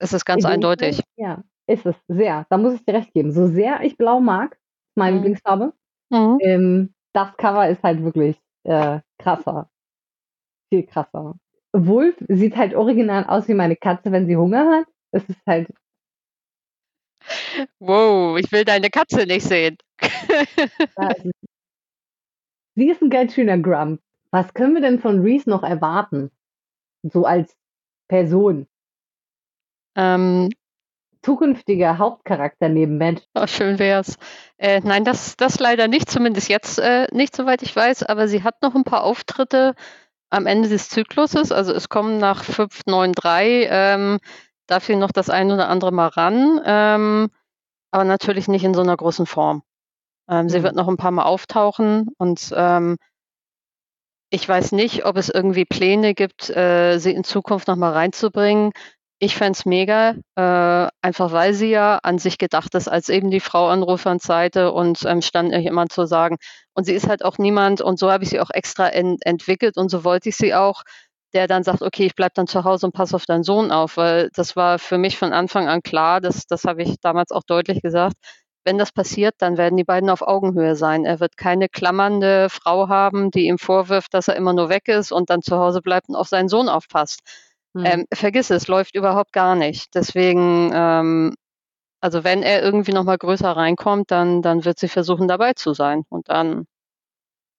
[0.00, 0.96] ist es ganz In eindeutig.
[0.96, 2.46] Fall, ja, ist es, sehr.
[2.50, 3.32] Da muss ich dir recht geben.
[3.32, 4.58] So sehr ich blau mag,
[4.94, 5.16] meine Mhm.
[5.22, 5.72] Lieblingsfarbe,
[6.10, 6.38] Mhm.
[6.40, 9.70] ähm, das Cover ist halt wirklich äh, krasser.
[10.72, 11.34] Viel krasser.
[11.72, 14.86] Wolf sieht halt original aus wie meine Katze, wenn sie Hunger hat.
[15.12, 15.68] Es ist halt,
[17.80, 19.76] Wow, ich will deine Katze nicht sehen.
[22.74, 24.00] sie ist ein ganz schöner Grump.
[24.30, 26.30] Was können wir denn von Reese noch erwarten?
[27.02, 27.56] So als
[28.08, 28.66] Person.
[29.96, 30.50] ähm,
[31.26, 33.26] Zukünftiger Hauptcharakter neben Matt.
[33.34, 34.16] oh, schön wär's.
[34.58, 38.44] Äh, nein, das, das leider nicht, zumindest jetzt äh, nicht, soweit ich weiß, aber sie
[38.44, 39.74] hat noch ein paar Auftritte
[40.30, 41.50] am Ende des Zykluses.
[41.50, 44.18] Also es kommen nach 5, 9, 3 ähm,
[44.68, 47.28] dafür noch das ein oder andere mal ran, ähm,
[47.90, 49.62] aber natürlich nicht in so einer großen Form.
[50.30, 50.62] Ähm, Sie Mhm.
[50.62, 52.98] wird noch ein paar Mal auftauchen und ähm,
[54.30, 58.72] ich weiß nicht, ob es irgendwie Pläne gibt, äh, sie in Zukunft noch mal reinzubringen.
[59.18, 63.30] Ich fände es mega, äh, einfach weil sie ja an sich gedacht ist als eben
[63.30, 66.36] die Frau an Ruffans Seite und ähm, stand nicht immer zu sagen.
[66.74, 69.78] Und sie ist halt auch niemand, und so habe ich sie auch extra ent entwickelt
[69.78, 70.82] und so wollte ich sie auch,
[71.32, 73.96] der dann sagt, okay, ich bleibe dann zu Hause und passe auf deinen Sohn auf,
[73.96, 77.42] weil das war für mich von Anfang an klar, das, das habe ich damals auch
[77.46, 78.16] deutlich gesagt.
[78.64, 81.04] Wenn das passiert, dann werden die beiden auf Augenhöhe sein.
[81.06, 85.12] Er wird keine klammernde Frau haben, die ihm vorwirft, dass er immer nur weg ist
[85.12, 87.20] und dann zu Hause bleibt und auf seinen Sohn aufpasst.
[87.76, 87.84] Mhm.
[87.84, 89.94] Ähm, vergiss es, läuft überhaupt gar nicht.
[89.94, 91.34] Deswegen, ähm,
[92.00, 95.74] also wenn er irgendwie noch mal größer reinkommt, dann, dann wird sie versuchen, dabei zu
[95.74, 96.04] sein.
[96.08, 96.66] Und dann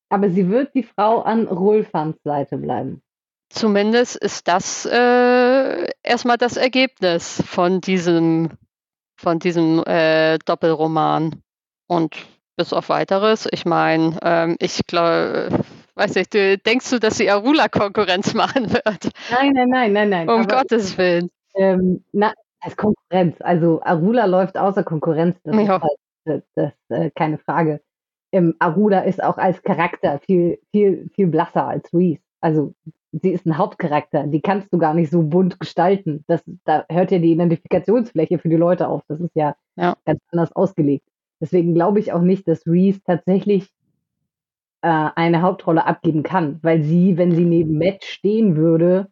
[0.09, 3.03] Aber sie wird die Frau an Rolfans Seite bleiben.
[3.49, 8.49] zumindest ist das äh, erstmal das Ergebnis von diesem,
[9.17, 11.43] von diesem äh, Doppelroman.
[11.87, 12.15] Und
[12.57, 15.49] bis auf weiteres, ich meine, ähm, ich glaube,
[15.95, 19.11] weiß nicht, du, denkst du, dass sie Arula Konkurrenz machen wird?
[19.31, 20.29] Nein, nein, nein, nein, nein.
[20.29, 21.29] Um Aber, Gottes Willen.
[21.55, 23.37] ähm, na, als Konkurrenz.
[23.39, 25.37] Also Arula läuft außer Konkurrenz.
[25.43, 25.61] Das Ja.
[25.77, 27.81] ist halt das, das äh, keine Frage.
[28.33, 32.19] Ähm, Arula ist auch als Charakter viel, viel, viel blasser als Reese.
[32.41, 32.73] Also
[33.13, 34.23] sie ist ein Hauptcharakter.
[34.27, 36.25] Die kannst du gar nicht so bunt gestalten.
[36.27, 39.03] Das, da hört ja die Identifikationsfläche für die Leute auf.
[39.07, 39.95] Das ist ja, Ja.
[40.05, 41.05] ganz anders ausgelegt.
[41.41, 43.69] Deswegen glaube ich auch nicht, dass Reese tatsächlich
[44.81, 49.11] äh, eine Hauptrolle abgeben kann, weil sie, wenn sie neben Matt stehen würde,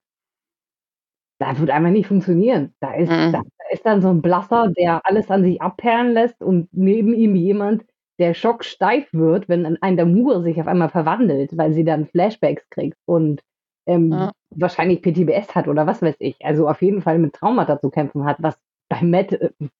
[1.39, 2.73] das wird einfach nicht funktionieren.
[2.79, 3.31] Da ist, Mhm.
[3.33, 7.13] da, da ist dann so ein Blasser, der alles an sich abperlen lässt und neben
[7.13, 7.83] ihm jemand,
[8.19, 12.97] der schocksteif wird, wenn ein- Damur sich auf einmal verwandelt, weil sie dann Flashbacks kriegt
[13.05, 13.41] und
[13.87, 14.31] ähm, Ja.
[14.51, 16.37] wahrscheinlich PTBS hat oder was weiß ich.
[16.45, 18.57] Also auf jeden Fall mit Traumata zu kämpfen hat, was
[18.89, 19.49] bei Matt, äh,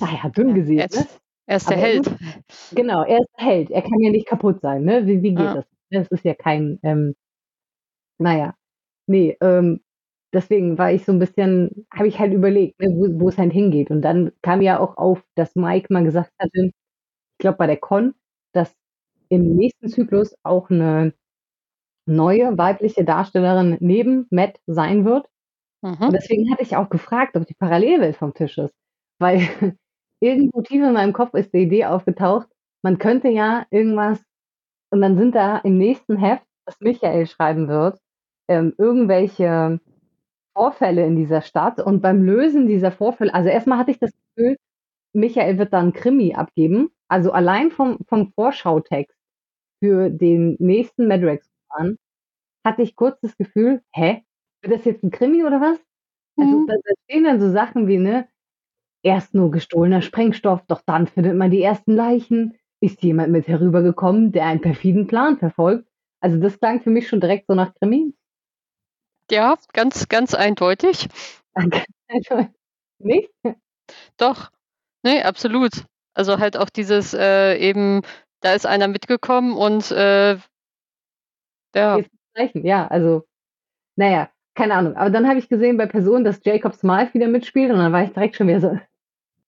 [0.00, 1.06] naja, dünn gesehen, ne?
[1.48, 2.10] Er ist der Aber er Held.
[2.74, 3.70] Genau, er ist der Held.
[3.70, 5.06] Er kann ja nicht kaputt sein, ne?
[5.06, 5.54] Wie, wie geht Ja.
[5.54, 5.66] das?
[5.90, 7.14] Das ist ja kein, ähm,
[8.18, 8.54] naja,
[9.08, 9.82] nee, ähm,
[10.34, 13.52] deswegen war ich so ein bisschen, habe ich halt überlegt, ne, wo, wo es halt
[13.52, 13.90] hingeht.
[13.90, 16.72] Und dann kam ja auch auf, dass Mike mal gesagt hatte, ich
[17.40, 18.14] glaube bei der Con,
[18.54, 18.74] dass
[19.30, 21.14] im nächsten Zyklus auch eine
[22.06, 25.28] neue weibliche Darstellerin neben Matt sein wird.
[26.06, 26.14] Und Mhm.
[26.14, 28.74] deswegen hatte ich auch gefragt, ob die Parallelwelt vom Tisch ist.
[29.20, 29.40] Weil
[30.20, 32.48] irgendwo tief in meinem Kopf ist die Idee aufgetaucht,
[32.82, 34.20] man könnte ja irgendwas,
[34.90, 37.98] und dann sind da im nächsten Heft, das Michael schreiben wird,
[38.48, 39.80] ähm, irgendwelche
[40.56, 41.80] Vorfälle in dieser Stadt.
[41.80, 44.56] Und beim Lösen dieser Vorfälle, also erstmal hatte ich das Gefühl,
[45.14, 46.90] Michael wird da einen Krimi abgeben.
[47.08, 49.16] Also allein vom, vom Vorschautext
[49.82, 51.96] für den nächsten Madrex-Roman
[52.66, 54.22] hatte ich kurz das Gefühl, hä,
[54.62, 55.78] wird das jetzt ein Krimi oder was?
[56.38, 56.66] Also Mhm.
[56.68, 58.28] da stehen dann so Sachen wie, ne,
[59.02, 62.56] erst nur gestohlener Sprengstoff, doch dann findet man die ersten Leichen.
[62.80, 65.88] Ist jemand mit herübergekommen, der einen perfiden Plan verfolgt?
[66.20, 68.14] Also das klang für mich schon direkt so nach Krimi.
[69.30, 71.08] Ja, ganz, ganz eindeutig.
[72.98, 73.30] Nicht?
[74.16, 74.50] Doch.
[75.04, 75.84] Nee, absolut.
[76.14, 78.02] Also halt auch dieses äh, eben,
[78.40, 80.38] da ist einer mitgekommen und äh,
[81.74, 82.00] ja,
[82.54, 83.24] ja, also,
[83.96, 84.96] naja, keine Ahnung.
[84.96, 88.02] Aber dann habe ich gesehen bei Personen, dass Jacob Smythe wieder mitspielt und dann war
[88.02, 88.78] ich direkt schon wieder so.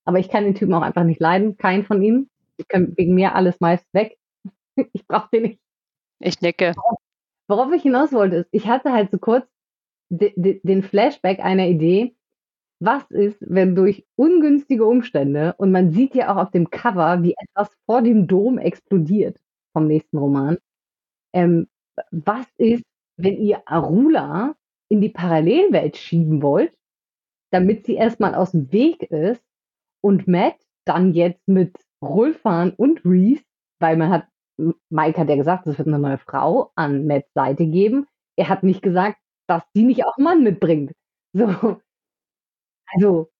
[0.04, 2.30] Aber ich kann den Typen auch einfach nicht leiden, keinen von ihnen.
[2.58, 4.16] Ich kann wegen mir alles meist weg.
[4.94, 5.60] Ich brauche den nicht.
[6.20, 6.72] ich nicke.
[7.48, 9.46] worauf ich hinaus wollte, ist, ich hatte halt so kurz
[10.08, 12.14] de, de, den Flashback einer Idee,
[12.78, 17.34] was ist, wenn durch ungünstige Umstände, und man sieht ja auch auf dem Cover, wie
[17.36, 19.38] etwas vor dem Dom explodiert
[19.74, 20.56] vom nächsten Roman,
[21.34, 21.68] ähm,
[22.10, 22.84] was ist,
[23.18, 24.54] wenn ihr Arula
[24.90, 26.76] in die Parallelwelt schieben wollt,
[27.52, 29.42] damit sie erstmal aus dem Weg ist
[30.02, 33.42] und Matt dann jetzt mit Rolfan und Reese,
[33.80, 34.26] weil man hat,
[34.90, 38.06] Mike hat ja gesagt, es wird eine neue Frau an Matts Seite geben.
[38.36, 39.18] Er hat nicht gesagt,
[39.48, 40.92] dass die nicht auch Mann mitbringt.
[41.32, 41.80] So.
[42.92, 43.30] Also,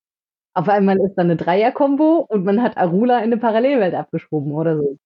[0.55, 4.77] auf einmal ist da eine Dreier-Kombo und man hat Arula in eine Parallelwelt abgeschoben oder
[4.79, 4.99] so.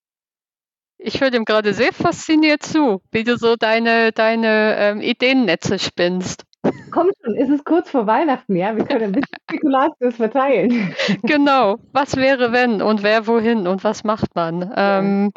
[0.99, 6.45] Ich höre dem gerade sehr fasziniert zu, wie du so deine, deine ähm, Ideennetze spinnst.
[6.91, 8.75] Komm schon, ist es kurz vor Weihnachten, ja?
[8.77, 10.95] Wir können ein bisschen Spekulatius verteilen.
[11.23, 11.77] Genau.
[11.93, 14.73] Was wäre, wenn und wer wohin und was macht man?
[14.75, 15.33] Ähm,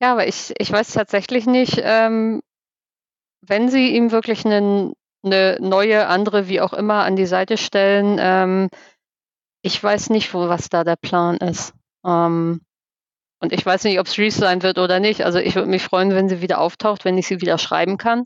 [0.00, 2.40] ja, aber ich, ich weiß tatsächlich nicht, ähm,
[3.40, 4.92] wenn sie ihm wirklich einen,
[5.24, 8.68] eine neue, andere, wie auch immer, an die Seite stellen, ähm,
[9.62, 11.74] ich weiß nicht, wo was da der Plan ist.
[12.04, 12.60] Ähm,
[13.40, 15.24] und ich weiß nicht, ob es Reese sein wird oder nicht.
[15.24, 18.24] Also ich würde mich freuen, wenn sie wieder auftaucht, wenn ich sie wieder schreiben kann.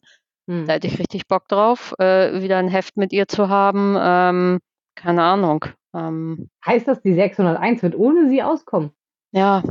[0.49, 0.67] Hm.
[0.67, 3.97] Da hätte ich richtig Bock drauf, äh, wieder ein Heft mit ihr zu haben.
[4.01, 4.61] Ähm,
[4.95, 5.67] keine Ahnung.
[5.95, 8.91] Ähm, heißt das, die 601 wird ohne sie auskommen?
[9.33, 9.63] Ja.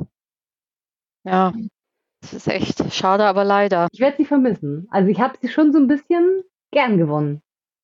[1.24, 1.54] Ja.
[2.22, 3.88] Das ist echt schade, aber leider.
[3.92, 4.88] Ich werde sie vermissen.
[4.92, 7.42] Also ich habe sie schon so ein bisschen gern gewonnen.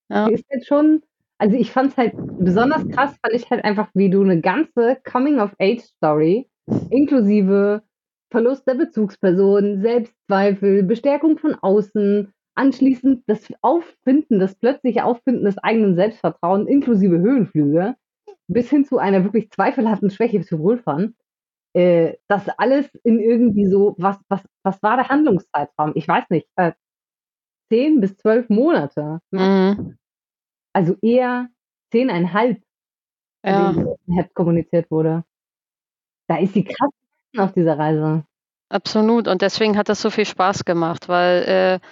[0.09, 0.27] Ja.
[0.27, 1.01] Sie ist jetzt schon,
[1.39, 4.97] also ich fand es halt besonders krass, fand ich halt einfach, wie du eine ganze
[5.03, 6.47] Coming-of-Age-Story
[6.89, 7.83] inklusive
[8.29, 15.95] Verlust der Bezugsperson, Selbstzweifel, Bestärkung von außen, anschließend das Auffinden, das plötzliche Auffinden des eigenen
[15.95, 17.95] Selbstvertrauens inklusive Höhenflüge,
[18.47, 21.15] bis hin zu einer wirklich zweifelhaften Schwäche für Wohlfahren,
[21.73, 25.91] äh, das alles in irgendwie so, was, was, was war der Handlungszeitraum?
[25.95, 26.73] Ich weiß nicht, äh,
[27.71, 29.19] zehn bis zwölf Monate.
[29.31, 29.97] Mhm.
[30.73, 31.49] Also eher
[31.91, 32.61] zehneinhalb,
[33.45, 33.75] ja.
[34.05, 35.23] wie kommuniziert wurde.
[36.27, 36.89] Da ist sie krass
[37.37, 38.23] auf dieser Reise.
[38.69, 39.27] Absolut.
[39.27, 41.87] Und deswegen hat das so viel Spaß gemacht, weil äh,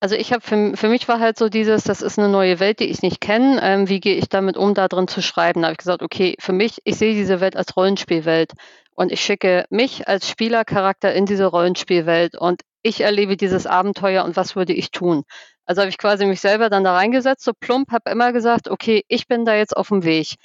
[0.00, 2.80] also ich habe für, für mich war halt so dieses, das ist eine neue Welt,
[2.80, 3.60] die ich nicht kenne.
[3.62, 5.62] Ähm, wie gehe ich damit um, da drin zu schreiben?
[5.62, 8.52] Da habe ich gesagt, okay, für mich, ich sehe diese Welt als Rollenspielwelt
[8.94, 14.36] und ich schicke mich als Spielercharakter in diese Rollenspielwelt und ich erlebe dieses Abenteuer und
[14.36, 15.24] was würde ich tun?
[15.64, 19.02] Also habe ich quasi mich selber dann da reingesetzt, so plump, habe immer gesagt, okay,
[19.08, 20.36] ich bin da jetzt auf dem Weg.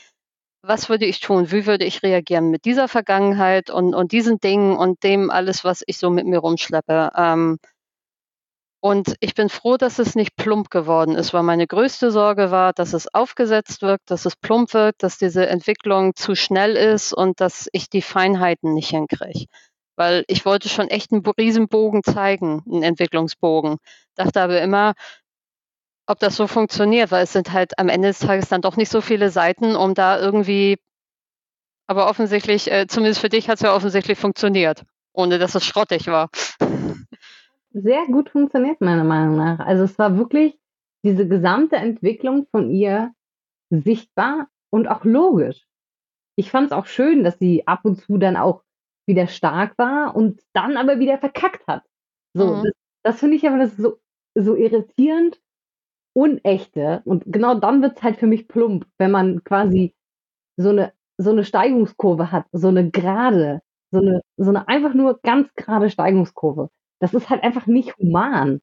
[0.64, 1.52] Was würde ich tun?
[1.52, 5.84] Wie würde ich reagieren mit dieser Vergangenheit und, und diesen Dingen und dem alles, was
[5.88, 7.12] ich so mit mir rumschleppe?
[7.16, 7.58] Ähm,
[8.84, 12.74] und ich bin froh, dass es nicht plump geworden ist, weil meine größte Sorge war,
[12.74, 17.42] dass es aufgesetzt wirkt, dass es plump wirkt, dass diese Entwicklung zu schnell ist und
[17.42, 19.46] dass ich die Feinheiten nicht hinkriege.
[19.96, 23.78] Weil ich wollte schon echt einen Riesenbogen zeigen, einen Entwicklungsbogen.
[24.16, 24.94] Dachte aber immer,
[26.12, 28.92] ob das so funktioniert, weil es sind halt am Ende des Tages dann doch nicht
[28.92, 30.78] so viele Seiten, um da irgendwie,
[31.88, 34.84] aber offensichtlich, äh, zumindest für dich hat es ja offensichtlich funktioniert,
[35.14, 36.30] ohne dass es schrottig war
[37.74, 39.60] sehr gut funktioniert, meiner Meinung nach.
[39.60, 40.60] Also es war wirklich
[41.04, 43.14] diese gesamte Entwicklung von ihr
[43.70, 45.66] sichtbar und auch logisch.
[46.36, 48.64] Ich fand es auch schön, dass sie ab und zu dann auch
[49.08, 51.84] wieder stark war und dann aber wieder verkackt hat.
[52.34, 52.64] So, mhm.
[52.64, 54.00] das, das finde ich aber das so,
[54.36, 55.40] so irritierend
[56.14, 57.02] unechte.
[57.06, 59.94] Und genau dann wird es halt für mich plump, wenn man quasi
[60.58, 65.20] so eine, so eine Steigungskurve hat, so eine gerade, so eine, so eine einfach nur
[65.22, 66.70] ganz gerade Steigungskurve.
[67.00, 68.60] Das ist halt einfach nicht human.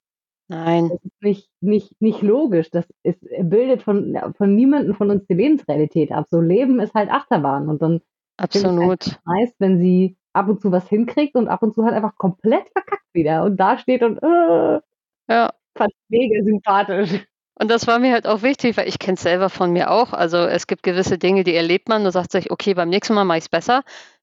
[0.51, 0.89] Nein.
[0.89, 2.71] Das ist nicht, nicht, nicht logisch.
[2.71, 6.27] Das ist, bildet von, von niemandem von uns die Lebensrealität ab.
[6.31, 7.69] So Leben ist halt Achterbahn.
[7.69, 8.01] Und dann
[8.39, 9.05] Absolut.
[9.05, 12.17] Halt nice, wenn sie ab und zu was hinkriegt und ab und zu halt einfach
[12.17, 14.81] komplett verkackt wieder und da steht und äh,
[15.29, 15.53] ja.
[15.77, 17.27] fand mega sympathisch.
[17.61, 20.13] Und das war mir halt auch wichtig, weil ich kenne es selber von mir auch.
[20.13, 23.25] Also es gibt gewisse Dinge, die erlebt man und sagt sich, okay, beim nächsten Mal
[23.25, 23.83] mache ich es besser.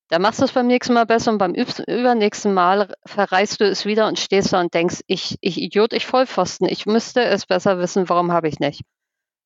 [0.10, 3.86] Da machst du es beim nächsten Mal besser und beim übernächsten Mal verreißt du es
[3.86, 7.80] wieder und stehst da und denkst, ich, ich Idiot, ich Vollpfosten, ich müsste es besser
[7.80, 8.82] wissen, warum habe ich nicht?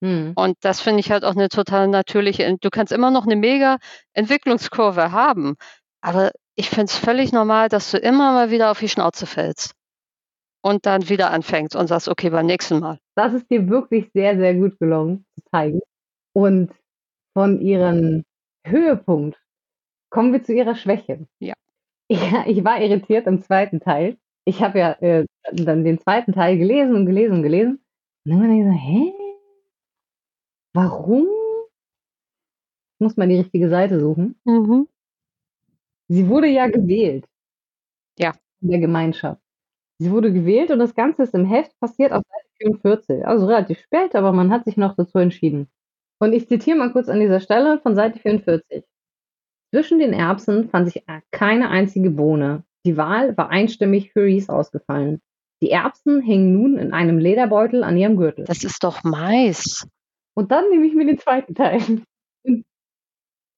[0.03, 0.33] Hm.
[0.35, 3.77] Und das finde ich halt auch eine total natürliche, du kannst immer noch eine mega
[4.13, 5.55] Entwicklungskurve haben,
[6.01, 9.71] aber ich finde es völlig normal, dass du immer mal wieder auf die Schnauze fällst
[10.61, 12.99] und dann wieder anfängst und sagst, okay, beim nächsten Mal.
[13.19, 15.81] Das ist dir wirklich sehr, sehr gut gelungen zu zeigen.
[16.33, 16.71] Und
[17.33, 18.23] von ihrem
[18.65, 19.37] Höhepunkt
[20.09, 21.27] Kommen wir zu ihrer Schwäche.
[21.39, 21.53] Ja.
[22.11, 24.17] Ja, ich war irritiert im zweiten Teil.
[24.45, 27.83] Ich habe ja äh, dann den zweiten Teil gelesen und gelesen und gelesen.
[28.25, 29.13] Und dann habe ich gesagt, hä?
[30.73, 31.27] Warum?
[32.97, 34.39] Muss man die richtige Seite suchen.
[34.45, 34.87] Mhm.
[36.07, 37.25] Sie wurde ja gewählt.
[38.17, 38.33] Ja.
[38.61, 39.41] In der Gemeinschaft.
[40.01, 42.47] Sie wurde gewählt und das Ganze ist im Heft passiert auf Seite
[42.81, 43.25] 44.
[43.25, 45.67] Also relativ spät, aber man hat sich noch dazu entschieden.
[46.19, 48.83] Und ich zitiere mal kurz an dieser Stelle von Seite 44.
[49.73, 52.63] Zwischen den Erbsen fand sich keine einzige Bohne.
[52.85, 55.21] Die Wahl war einstimmig für Reese ausgefallen.
[55.61, 58.45] Die Erbsen hängen nun in einem Lederbeutel an ihrem Gürtel.
[58.45, 59.85] Das ist doch Mais.
[60.33, 61.81] Und dann nehme ich mir den zweiten Teil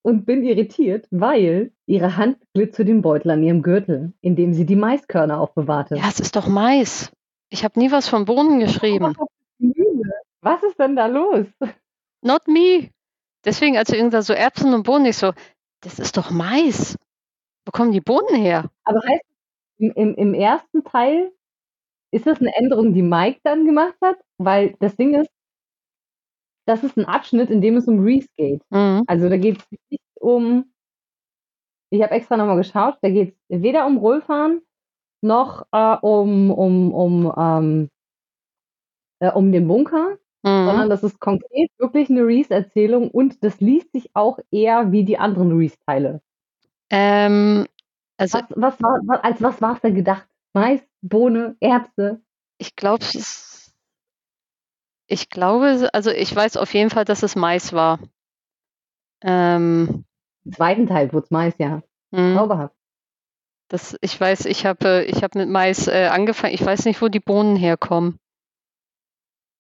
[0.04, 4.54] und, bin irritiert, weil ihre Hand glitt zu dem Beutel an ihrem Gürtel, in dem
[4.54, 5.96] sie die Maiskörner aufbewahrte.
[5.96, 7.12] Ja, es ist doch Mais.
[7.50, 9.16] Ich habe nie was von Bohnen geschrieben.
[10.42, 11.46] Was ist denn da los?
[12.22, 12.90] Not me.
[13.46, 15.34] Deswegen, als du irgendwann so Erbsen und Bohnen, ich so,
[15.82, 16.96] das ist doch Mais.
[17.66, 18.70] Wo kommen die Bohnen her?
[18.84, 19.24] Aber heißt
[19.78, 21.32] im, im, im ersten Teil
[22.12, 24.18] ist das eine Änderung, die Mike dann gemacht hat?
[24.38, 25.30] Weil das Ding ist,
[26.72, 28.62] das ist ein Abschnitt, in dem es um Reese geht.
[28.70, 29.04] Mhm.
[29.08, 30.72] Also da geht es nicht um,
[31.92, 34.62] ich habe extra nochmal geschaut, da geht es weder um Rollfahren
[35.22, 37.90] noch äh, um, um, um, ähm,
[39.20, 40.66] äh, um den Bunker, Mhm.
[40.66, 45.20] sondern das ist konkret wirklich eine Reese-Erzählung und das liest sich auch eher wie die
[45.20, 46.22] anderen Reese-Teile.
[46.90, 47.68] Ähm,
[48.18, 50.28] also Was, was war, als was war es denn gedacht?
[50.54, 52.22] Mais, Bohne, Erbse?
[52.58, 53.61] ich glaube, es
[55.12, 58.00] ich glaube, also ich weiß auf jeden Fall, dass es Mais war.
[59.22, 60.06] Ähm,
[60.46, 61.82] Im zweiten Teil wurde es Mais, ja.
[62.12, 62.36] mh.
[62.36, 62.76] Zauberhaft.
[63.68, 66.54] Das, ich weiß, ich habe ich hab mit Mais äh, angefangen.
[66.54, 68.20] Ich weiß nicht, wo die Bohnen herkommen.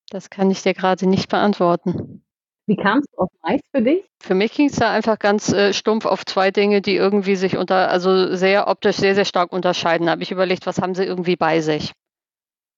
[0.09, 2.23] Das kann ich dir gerade nicht beantworten.
[2.67, 4.03] Wie kamst du auf Mais für dich?
[4.21, 7.57] Für mich ging es da einfach ganz äh, stumpf auf zwei Dinge, die irgendwie sich
[7.57, 10.05] unter, also sehr optisch sehr, sehr stark unterscheiden.
[10.07, 11.93] Da habe ich überlegt, was haben sie irgendwie bei sich?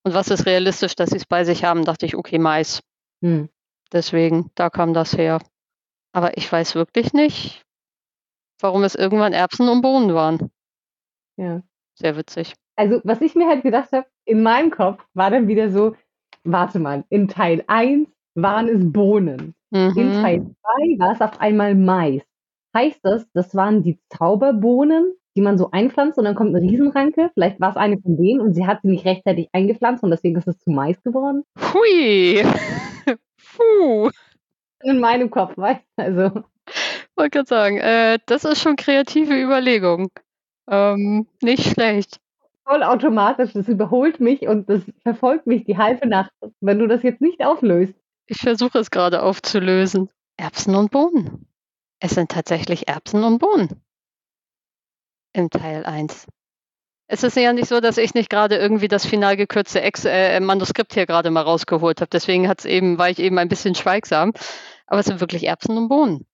[0.05, 1.85] Und was ist realistisch, dass sie es bei sich haben?
[1.85, 2.81] Dachte ich, okay, Mais.
[3.23, 3.49] Hm.
[3.91, 5.39] Deswegen, da kam das her.
[6.13, 7.63] Aber ich weiß wirklich nicht,
[8.61, 10.51] warum es irgendwann Erbsen und Bohnen waren.
[11.37, 11.61] Ja.
[11.95, 12.55] Sehr witzig.
[12.77, 15.95] Also, was ich mir halt gedacht habe, in meinem Kopf war dann wieder so,
[16.43, 19.55] warte mal, in Teil 1 waren es Bohnen.
[19.71, 20.13] In Mhm.
[20.13, 22.21] Teil 2 war es auf einmal Mais.
[22.75, 27.31] Heißt das, das waren die Zauberbohnen, die man so einpflanzt und dann kommt eine Riesenranke?
[27.33, 30.35] Vielleicht war es eine von denen und sie hat sie nicht rechtzeitig eingepflanzt und deswegen
[30.37, 31.43] ist es zu Mais geworden?
[31.73, 32.43] Hui!
[33.55, 34.09] Puh!
[34.83, 36.03] In meinem Kopf, weißt du?
[36.03, 36.43] Also,
[37.15, 40.09] Wollte gerade sagen, äh, das ist schon kreative Überlegung.
[40.69, 42.19] Ähm, nicht schlecht.
[42.65, 46.31] voll automatisch, das überholt mich und das verfolgt mich die halbe Nacht.
[46.61, 47.93] Wenn du das jetzt nicht auflöst,
[48.27, 50.09] Ich versuche es gerade aufzulösen.
[50.37, 51.45] Erbsen und Bohnen.
[51.99, 53.81] Es sind tatsächlich Erbsen und Bohnen.
[55.33, 56.27] Im Teil 1.
[57.07, 60.39] Es ist ja nicht so, dass ich nicht gerade irgendwie das final gekürzte Ex äh,
[60.39, 62.09] Manuskript hier gerade mal rausgeholt habe.
[62.09, 64.31] Deswegen hat's eben, war ich eben ein bisschen schweigsam.
[64.87, 66.25] Aber es sind wirklich Erbsen und Bohnen.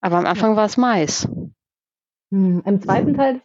[0.00, 1.28] Aber am Anfang war es Mais.
[2.30, 3.40] hm, im zweiten Teil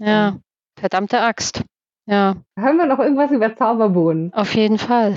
[0.00, 0.38] Ja,
[0.78, 1.62] verdammte Axt.
[2.06, 4.32] Ja, hören wir noch irgendwas über Zauberbohnen.
[4.32, 5.16] auf jeden Fall.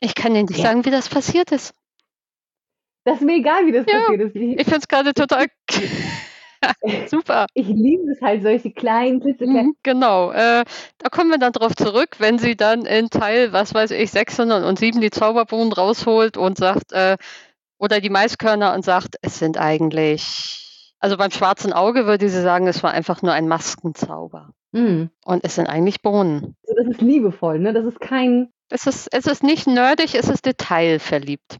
[0.00, 0.64] Ich kann dir nicht Ja.
[0.66, 1.74] sagen, wie das passiert ist.
[3.04, 4.36] Das ist mir egal, wie das Ja, passiert ist.
[4.36, 5.46] Ich, Ich finde es gerade total
[7.08, 7.46] super.
[7.54, 9.66] ich liebe es halt, solche kleinen, klitzekleinen.
[9.66, 10.30] Mhm, genau.
[10.32, 10.64] Äh,
[10.98, 14.64] da kommen wir dann drauf zurück, wenn sie dann in Teil, was weiß ich, 600
[14.64, 17.16] und 7 die Zauberbohnen rausholt und sagt, äh,
[17.78, 22.66] oder die Maiskörner und sagt, es sind eigentlich, also beim schwarzen Auge würde sie sagen,
[22.66, 24.50] es war einfach nur ein Maskenzauber.
[24.72, 25.10] Mhm.
[25.24, 26.56] Und es sind eigentlich Bohnen.
[26.68, 27.72] Also das ist liebevoll, ne?
[27.72, 31.56] Das ist kein, Es ist, es ist nicht nerdig, es ist detailverliebt.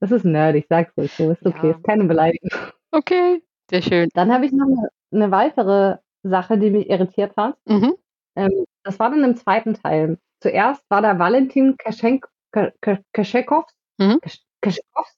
[0.00, 1.32] das ist nerdig, sag's ruhig so.
[1.32, 1.74] Ist okay, Ja.
[1.74, 2.50] ist keine Beleidigung.
[2.92, 4.08] Okay, sehr schön.
[4.14, 7.56] Dann habe ich noch eine, eine weitere Sache, die mich irritiert hat.
[7.66, 7.94] Mhm.
[8.36, 10.18] Ähm, das war dann im zweiten Teil.
[10.40, 13.64] Zuerst war da Valentin Kaschenk, Ka- Ka- Kaschekows,
[13.98, 14.20] Mhm.
[14.60, 15.16] Kaschekows,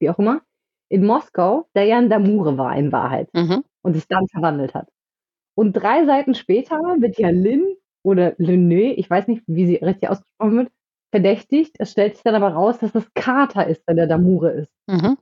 [0.00, 0.42] wie auch immer,
[0.90, 3.64] in Moskau, der ja ein Damure war in Wahrheit Mhm.
[3.82, 4.88] und sich dann verwandelt hat.
[5.56, 10.08] Und drei Seiten später wird ja Lin oder Linné, ich weiß nicht, wie sie richtig
[10.08, 10.72] ausgesprochen wird,
[11.10, 11.76] verdächtigt.
[11.78, 14.72] Es stellt sich dann aber raus, dass das Kater ist, der der Damure ist.
[14.88, 15.16] Mhm.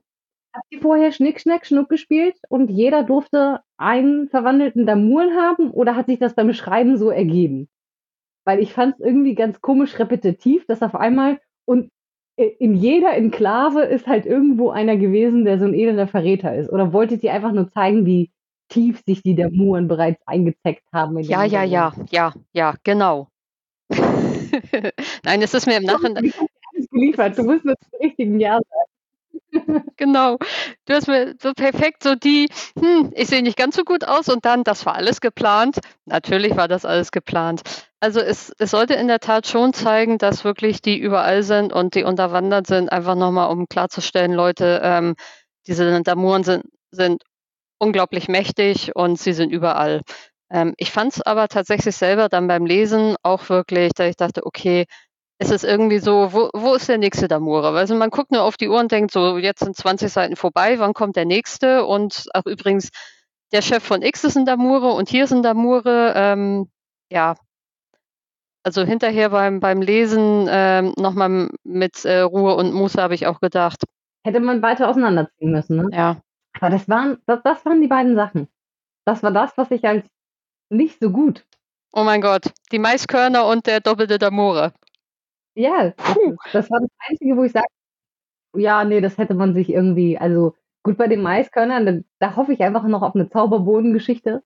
[0.57, 5.95] Habt ihr vorher Schnick, Schnack, Schnuck gespielt und jeder durfte einen verwandelten Damuren haben oder
[5.95, 7.69] hat sich das beim Schreiben so ergeben?
[8.43, 11.91] Weil ich fand es irgendwie ganz komisch repetitiv, dass auf einmal und
[12.37, 16.71] in jeder Enklave ist halt irgendwo einer gewesen, der so ein elender Verräter ist.
[16.71, 18.31] Oder wolltet ihr einfach nur zeigen, wie
[18.69, 21.19] tief sich die Damuren bereits eingezeckt haben?
[21.19, 23.27] Ja, ja, ja, ja, ja, genau.
[25.23, 26.31] Nein, es ist mir im Nachhinein,
[26.91, 27.37] geliefert?
[27.37, 28.76] Du musst nur zum richtigen Jahr sagen.
[29.97, 30.37] genau.
[30.85, 32.47] Du hast mir so perfekt so die,
[32.79, 35.79] hm, ich sehe nicht ganz so gut aus und dann, das war alles geplant.
[36.05, 37.61] Natürlich war das alles geplant.
[37.99, 41.95] Also es, es sollte in der Tat schon zeigen, dass wirklich die überall sind und
[41.95, 45.15] die unterwandert sind, einfach nochmal, um klarzustellen, Leute, ähm,
[45.65, 47.23] diese Damuren sind, sind
[47.79, 50.01] unglaublich mächtig und sie sind überall.
[50.49, 54.45] Ähm, ich fand es aber tatsächlich selber dann beim Lesen auch wirklich, da ich dachte,
[54.45, 54.85] okay,
[55.39, 57.69] es ist irgendwie so, wo, wo ist der nächste Damure?
[57.69, 60.79] Also man guckt nur auf die Uhr und denkt so, jetzt sind 20 Seiten vorbei,
[60.79, 61.85] wann kommt der nächste?
[61.85, 62.89] Und ach übrigens,
[63.51, 66.13] der Chef von X ist ein Damure und hier ist ein Damure.
[66.15, 66.69] Ähm,
[67.11, 67.35] ja,
[68.63, 73.39] also hinterher beim, beim Lesen ähm, nochmal mit äh, Ruhe und Muße habe ich auch
[73.39, 73.83] gedacht.
[74.25, 75.89] Hätte man weiter auseinanderziehen müssen, ne?
[75.93, 76.17] Ja.
[76.59, 78.49] Aber das waren, das, das waren die beiden Sachen.
[79.05, 80.03] Das war das, was ich als
[80.69, 81.45] nicht so gut.
[81.93, 84.73] Oh mein Gott, die Maiskörner und der doppelte Damore.
[85.57, 86.17] Ja, das,
[86.53, 87.65] das war das Einzige, wo ich sage,
[88.55, 92.53] ja, nee, das hätte man sich irgendwie, also gut bei den Maiskörnern, da, da hoffe
[92.53, 94.43] ich einfach noch auf eine Zauberbodengeschichte.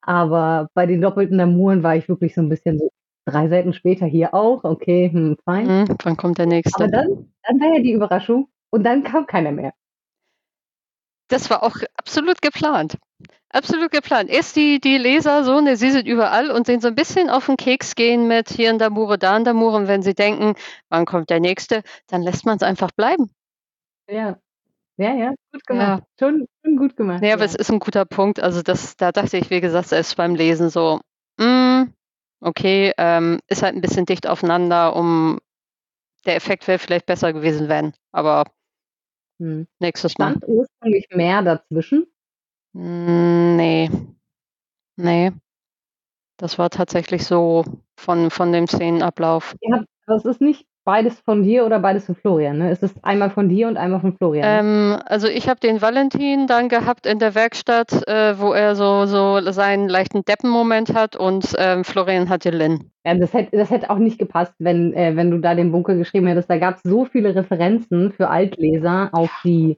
[0.00, 2.90] Aber bei den doppelten Damuren war ich wirklich so ein bisschen so,
[3.26, 5.66] drei Seiten später hier auch, okay, hm, fein.
[5.66, 6.82] Mhm, wann kommt der nächste?
[6.82, 9.74] Aber dann, dann war ja die Überraschung und dann kam keiner mehr.
[11.28, 12.96] Das war auch absolut geplant.
[13.50, 14.28] Absolut geplant.
[14.28, 17.46] Erst die, die Leser so, ne, sie sind überall und sehen so ein bisschen auf
[17.46, 19.76] den Keks gehen mit hier in Damure, da in Damure.
[19.76, 20.54] Und wenn sie denken,
[20.90, 23.30] wann kommt der nächste, dann lässt man es einfach bleiben.
[24.08, 24.38] Ja.
[24.98, 26.02] Ja, ja, gut gemacht.
[26.02, 26.06] Ja.
[26.18, 27.22] Schon, schon gut gemacht.
[27.22, 28.40] Ja, ja, aber es ist ein guter Punkt.
[28.40, 31.00] Also das, da dachte ich, wie gesagt, selbst beim Lesen so,
[31.38, 31.84] mm,
[32.40, 35.38] okay, ähm, ist halt ein bisschen dicht aufeinander, um
[36.26, 37.92] der Effekt wäre vielleicht besser gewesen, wenn.
[38.10, 38.44] Aber
[39.38, 39.68] hm.
[39.78, 40.30] nächstes Mal.
[40.30, 42.06] Stand ursprünglich mehr dazwischen?
[42.74, 43.90] Hm, nee.
[44.96, 45.32] Nee.
[46.38, 47.64] Das war tatsächlich so
[47.96, 49.54] von, von dem Szenenablauf.
[49.60, 52.56] Ja, das ist nicht beides von dir oder beides von Florian?
[52.56, 52.70] Ne?
[52.70, 54.64] Ist es einmal von dir und einmal von Florian?
[54.64, 59.04] Ähm, also ich habe den Valentin dann gehabt in der Werkstatt, äh, wo er so,
[59.04, 62.90] so seinen leichten Deppenmoment hat und ähm, Florian hatte Lynn.
[63.04, 65.94] Ja, das hätte, das hätte auch nicht gepasst, wenn, äh, wenn du da den Bunker
[65.94, 66.48] geschrieben hättest.
[66.48, 69.76] Da gab es so viele Referenzen für Altleser auf die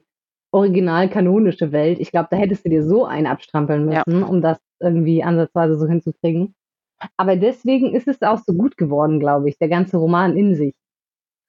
[0.51, 1.99] original kanonische Welt.
[1.99, 4.25] Ich glaube, da hättest du dir so einen abstrampeln müssen, ja.
[4.25, 6.55] um das irgendwie ansatzweise so hinzukriegen.
[7.17, 10.75] Aber deswegen ist es auch so gut geworden, glaube ich, der ganze Roman in sich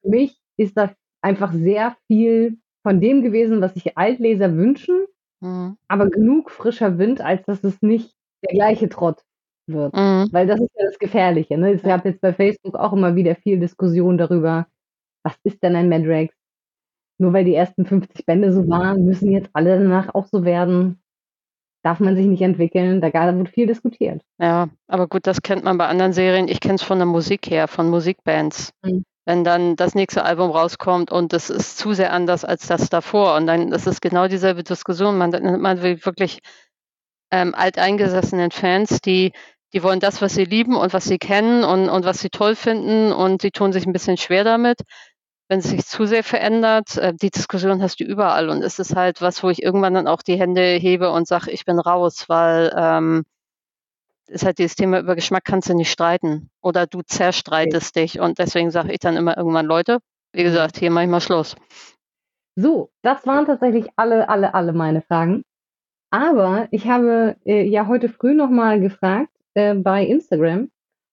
[0.03, 0.91] für mich ist das
[1.23, 5.07] einfach sehr viel von dem gewesen, was sich Altleser wünschen,
[5.41, 5.77] mhm.
[5.89, 9.23] aber genug frischer Wind, als dass es nicht der gleiche Trott
[9.69, 9.95] wird.
[9.95, 10.29] Mhm.
[10.33, 11.57] Weil das ist ja das Gefährliche.
[11.57, 11.75] Ne?
[11.75, 14.67] Ich habe jetzt bei Facebook auch immer wieder viel Diskussion darüber,
[15.25, 16.35] was ist denn ein Madrax?
[17.19, 21.01] Nur weil die ersten 50 Bände so waren, müssen jetzt alle danach auch so werden.
[21.85, 23.01] Darf man sich nicht entwickeln?
[23.01, 24.23] Da wird viel diskutiert.
[24.39, 26.49] Ja, aber gut, das kennt man bei anderen Serien.
[26.49, 28.73] Ich kenne es von der Musik her, von Musikbands.
[28.83, 32.89] Mhm wenn dann das nächste Album rauskommt und das ist zu sehr anders als das
[32.89, 33.37] davor.
[33.37, 35.17] Und dann ist es genau dieselbe Diskussion.
[35.17, 36.41] Man, man will wirklich
[37.31, 39.33] ähm, alteingesessenen Fans, die,
[39.73, 42.57] die wollen das, was sie lieben und was sie kennen und, und was sie toll
[42.57, 44.81] finden und die tun sich ein bisschen schwer damit.
[45.53, 48.97] Wenn es sich zu sehr verändert, äh, die Diskussion hast du überall und es ist
[48.97, 52.25] halt was, wo ich irgendwann dann auch die Hände hebe und sage, ich bin raus,
[52.29, 53.25] weil ähm,
[54.29, 58.01] ist halt dieses Thema über Geschmack kannst du nicht streiten oder du zerstreitest okay.
[58.01, 59.99] dich und deswegen sage ich dann immer irgendwann Leute,
[60.33, 61.55] wie gesagt, hier mache ich mal Schluss.
[62.57, 65.43] So, das waren tatsächlich alle, alle, alle meine Fragen.
[66.11, 70.71] Aber ich habe äh, ja heute früh nochmal gefragt äh, bei Instagram,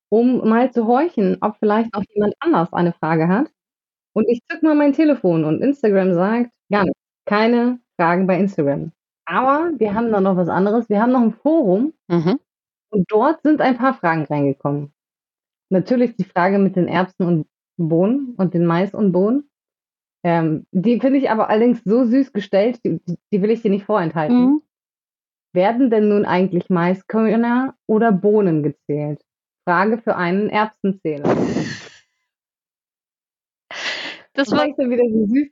[0.08, 3.48] um mal zu horchen, ob vielleicht auch jemand anders eine Frage hat.
[4.20, 8.92] Und ich zück mal mein Telefon und Instagram sagt, gar nicht, keine Fragen bei Instagram.
[9.24, 10.90] Aber wir haben da noch was anderes.
[10.90, 11.94] Wir haben noch ein Forum.
[12.10, 12.38] Mhm.
[12.90, 14.92] Und dort sind ein paar Fragen reingekommen.
[15.70, 17.48] Natürlich die Frage mit den Erbsen und
[17.78, 19.50] Bohnen und den Mais und Bohnen.
[20.26, 23.00] Ähm, die finde ich aber allerdings so süß gestellt, die,
[23.32, 24.38] die will ich dir nicht vorenthalten.
[24.38, 24.62] Mhm.
[25.54, 29.22] Werden denn nun eigentlich Maiskörner oder Bohnen gezählt?
[29.66, 31.38] Frage für einen Erbsenzähler.
[34.40, 35.50] Das war wieder so süß.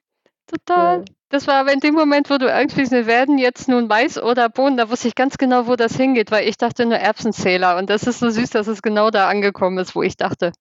[0.47, 1.03] Total.
[1.29, 4.47] Das war aber in dem Moment, wo du irgendwie sie werden jetzt nun Mais oder
[4.47, 7.77] Bohnen, da wusste ich ganz genau, wo das hingeht, weil ich dachte nur Erbsenzähler.
[7.77, 10.53] Und das ist so süß, dass es genau da angekommen ist, wo ich dachte.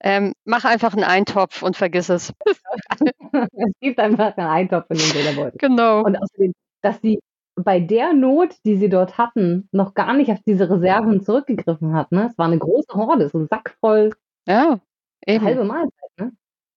[0.00, 2.32] Ähm, mach einfach einen Eintopf und vergiss es.
[3.52, 5.58] es gibt einfach einen Eintopf in den Federbeutel.
[5.58, 6.02] Genau.
[6.02, 6.52] Und außerdem,
[6.82, 7.20] dass sie
[7.54, 12.10] bei der Not, die sie dort hatten, noch gar nicht auf diese Reserven zurückgegriffen hat.
[12.10, 12.26] Ne?
[12.28, 14.10] Es war eine große Horde, so ein Sack voll.
[14.48, 14.80] Ja,
[15.24, 15.44] eben.
[15.44, 16.01] Halbe Mahlzeit.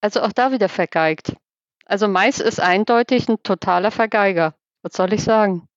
[0.05, 1.35] Also auch da wieder vergeigt.
[1.87, 4.53] Also Mais ist eindeutig ein totaler Vergeiger.
[4.83, 5.67] Was soll ich sagen?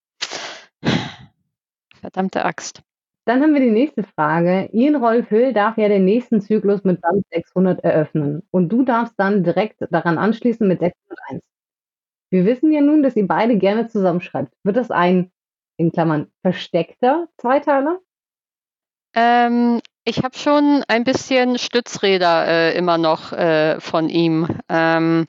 [1.99, 2.83] Verdammte Axt.
[3.25, 4.69] Dann haben wir die nächste Frage.
[4.75, 8.47] Ian Rolf Hill darf ja den nächsten Zyklus mit Band 600 eröffnen.
[8.51, 11.43] Und du darfst dann direkt daran anschließen mit 601.
[12.29, 14.53] Wir wissen ja nun, dass ihr beide gerne zusammenschreibt.
[14.63, 15.33] Wird das ein,
[15.79, 17.99] in Klammern, versteckter Zweiteiler?
[19.15, 24.49] Ähm, ich habe schon ein bisschen Stützräder äh, immer noch äh, von ihm.
[24.71, 25.27] Ähm,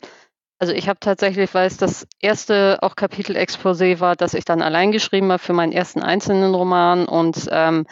[0.57, 4.93] also ich habe tatsächlich, weil es das erste auch Kapitel-Exposé war, dass ich dann allein
[4.93, 7.87] geschrieben habe für meinen ersten einzelnen Roman und ähm,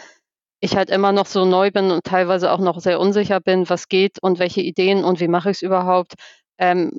[0.61, 3.89] ich halt immer noch so neu bin und teilweise auch noch sehr unsicher bin, was
[3.89, 6.13] geht und welche Ideen und wie mache ich es überhaupt.
[6.57, 6.91] Ähm,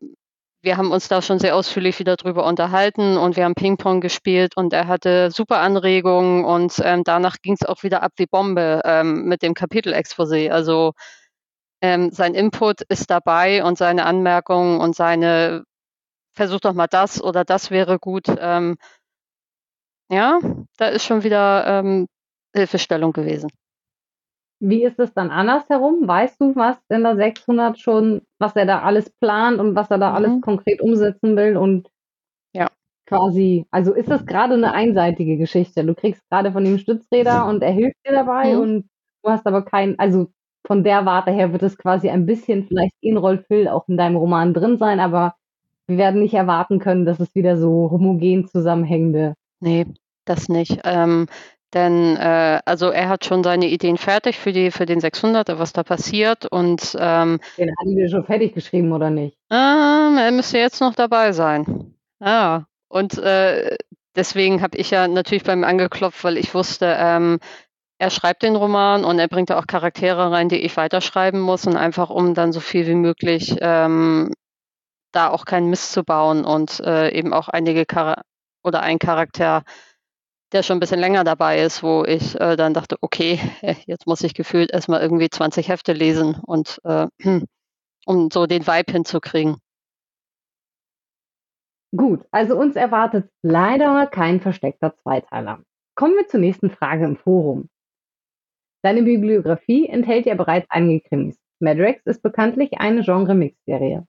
[0.62, 4.56] wir haben uns da schon sehr ausführlich wieder drüber unterhalten und wir haben Ping-Pong gespielt
[4.56, 8.82] und er hatte super Anregungen und ähm, danach ging es auch wieder ab wie Bombe
[8.84, 10.50] ähm, mit dem Kapitel-Exposé.
[10.50, 10.92] Also
[11.80, 15.64] ähm, sein Input ist dabei und seine Anmerkungen und seine
[16.34, 18.26] versuch doch mal das oder das wäre gut.
[18.38, 18.76] Ähm,
[20.10, 20.38] ja,
[20.76, 22.08] da ist schon wieder ähm,
[22.54, 23.50] Hilfestellung gewesen.
[24.60, 26.08] Wie ist es dann andersherum?
[26.08, 29.98] Weißt du, was in der 600 schon, was er da alles plant und was er
[29.98, 30.16] da mhm.
[30.16, 31.88] alles konkret umsetzen will und
[32.54, 32.68] ja.
[33.06, 35.84] quasi, also ist das gerade eine einseitige Geschichte?
[35.84, 38.60] Du kriegst gerade von ihm Stützräder und er hilft dir dabei mhm.
[38.60, 38.88] und
[39.22, 40.28] du hast aber keinen, also
[40.66, 43.96] von der Warte her wird es quasi ein bisschen vielleicht in Rolf Hill auch in
[43.96, 45.34] deinem Roman drin sein, aber
[45.86, 49.34] wir werden nicht erwarten können, dass es wieder so homogen zusammenhängende.
[49.60, 49.86] Nee,
[50.26, 50.80] das nicht.
[50.84, 51.26] Ähm,
[51.74, 55.72] denn äh, also er hat schon seine Ideen fertig für die für den 600er, was
[55.72, 59.36] da passiert und ähm, den haben wir schon fertig geschrieben oder nicht?
[59.50, 61.94] Ähm, er müsste jetzt noch dabei sein.
[62.20, 63.76] Ja und äh,
[64.16, 67.38] deswegen habe ich ja natürlich beim angeklopft, weil ich wusste, ähm,
[67.98, 71.66] er schreibt den Roman und er bringt da auch Charaktere rein, die ich weiterschreiben muss
[71.66, 74.32] und einfach um dann so viel wie möglich ähm,
[75.12, 78.22] da auch keinen Mist zu bauen und äh, eben auch einige Char
[78.62, 79.62] oder ein Charakter,
[80.52, 83.38] der schon ein bisschen länger dabei ist, wo ich äh, dann dachte, okay,
[83.86, 87.06] jetzt muss ich gefühlt erstmal irgendwie 20 Hefte lesen und äh,
[88.06, 89.56] um so den Vibe hinzukriegen.
[91.96, 95.60] Gut, also uns erwartet leider kein versteckter Zweiteiler.
[95.94, 97.68] Kommen wir zur nächsten Frage im Forum.
[98.82, 101.38] Deine Bibliografie enthält ja bereits einige Krimis.
[101.60, 104.06] Madrex ist bekanntlich eine Genre-Mix-Serie.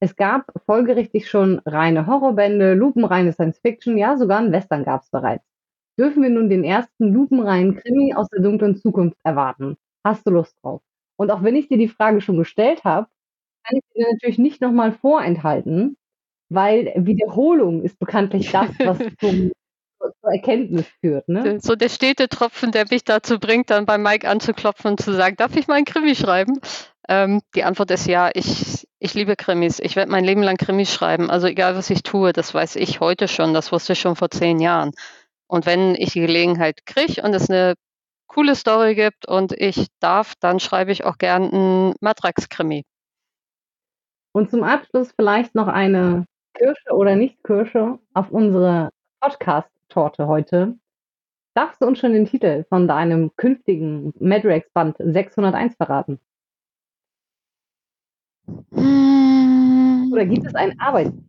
[0.00, 5.53] Es gab folgerichtig schon reine Horrorbände, lupenreine Science-Fiction, ja sogar ein Western gab es bereits.
[5.98, 9.76] Dürfen wir nun den ersten lupenreinen Krimi aus der dunklen Zukunft erwarten?
[10.04, 10.82] Hast du Lust drauf?
[11.16, 13.06] Und auch wenn ich dir die Frage schon gestellt habe,
[13.64, 15.96] kann ich dir natürlich nicht nochmal vorenthalten,
[16.50, 19.52] weil Wiederholung ist bekanntlich das, was zum,
[20.00, 21.28] zur Erkenntnis führt.
[21.28, 21.60] Ne?
[21.60, 25.36] So der stete Tropfen, der mich dazu bringt, dann bei Mike anzuklopfen und zu sagen,
[25.36, 26.60] darf ich mal einen Krimi schreiben?
[27.08, 29.78] Ähm, die Antwort ist ja, ich, ich liebe Krimis.
[29.78, 31.30] Ich werde mein Leben lang Krimis schreiben.
[31.30, 34.30] Also egal, was ich tue, das weiß ich heute schon, das wusste ich schon vor
[34.30, 34.92] zehn Jahren.
[35.46, 37.74] Und wenn ich die Gelegenheit kriege und es eine
[38.26, 42.84] coole Story gibt und ich darf, dann schreibe ich auch gern einen Matrax-Krimi.
[44.32, 48.90] Und zum Abschluss vielleicht noch eine Kirsche oder Nicht-Kirsche auf unsere
[49.20, 50.76] Podcast-Torte heute.
[51.54, 56.18] Darfst du uns schon den Titel von deinem künftigen Madrax-Band 601 verraten?
[60.12, 61.28] Oder gibt es einen Arbeitstitel?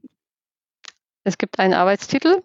[1.24, 2.41] Es gibt einen Arbeitstitel.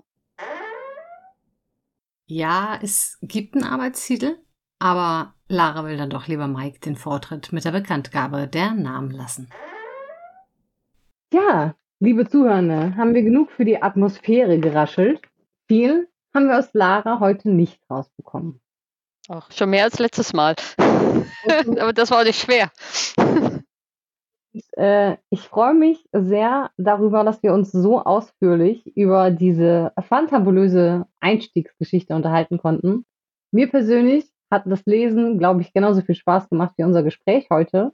[2.30, 4.38] Ja, es gibt einen Arbeitstitel,
[4.78, 9.50] aber Lara will dann doch lieber Mike den Vortritt mit der Bekanntgabe der Namen lassen.
[11.32, 15.20] Ja, liebe Zuhörende, haben wir genug für die Atmosphäre geraschelt.
[15.66, 18.60] Viel haben wir aus Lara heute nicht rausbekommen.
[19.28, 20.54] Ach, schon mehr als letztes Mal.
[21.80, 22.70] aber das war nicht schwer.
[24.72, 32.14] Äh, ich freue mich sehr darüber, dass wir uns so ausführlich über diese fantabulöse Einstiegsgeschichte
[32.14, 33.04] unterhalten konnten.
[33.52, 37.92] Mir persönlich hat das Lesen, glaube ich, genauso viel Spaß gemacht wie unser Gespräch heute.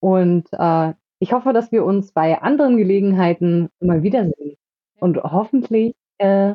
[0.00, 4.56] Und äh, ich hoffe, dass wir uns bei anderen Gelegenheiten mal wiedersehen.
[4.98, 6.54] Und hoffentlich äh,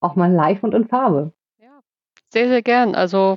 [0.00, 1.32] auch mal live und in Farbe.
[1.58, 1.80] Ja,
[2.32, 2.94] sehr, sehr gern.
[2.94, 3.36] Also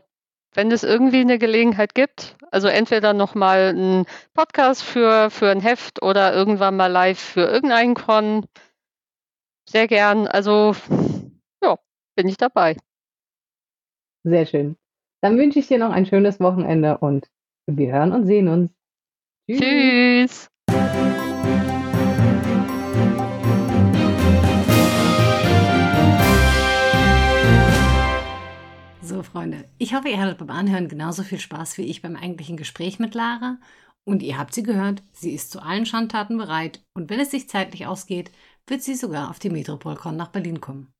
[0.53, 6.01] wenn es irgendwie eine Gelegenheit gibt, also entweder nochmal ein Podcast für, für ein Heft
[6.01, 8.45] oder irgendwann mal live für irgendeinen Con,
[9.67, 10.27] sehr gern.
[10.27, 10.75] Also
[11.63, 11.77] ja,
[12.15, 12.77] bin ich dabei.
[14.23, 14.77] Sehr schön.
[15.21, 17.30] Dann wünsche ich dir noch ein schönes Wochenende und
[17.65, 18.71] wir hören und sehen uns.
[19.49, 19.59] Tschüss.
[19.59, 20.02] Tschüss.
[29.34, 32.99] Freunde, ich hoffe, ihr hattet beim Anhören genauso viel Spaß wie ich beim eigentlichen Gespräch
[32.99, 33.57] mit Lara.
[34.03, 37.49] Und ihr habt sie gehört, sie ist zu allen Schandtaten bereit und wenn es sich
[37.49, 38.31] zeitlich ausgeht,
[38.68, 40.93] wird sie sogar auf die Metropolcon nach Berlin kommen.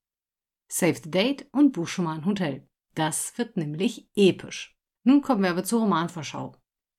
[0.68, 2.66] Save the Date und buch schon mal ein Hotel.
[2.96, 4.76] Das wird nämlich episch.
[5.04, 6.56] Nun kommen wir aber zur Romanvorschau.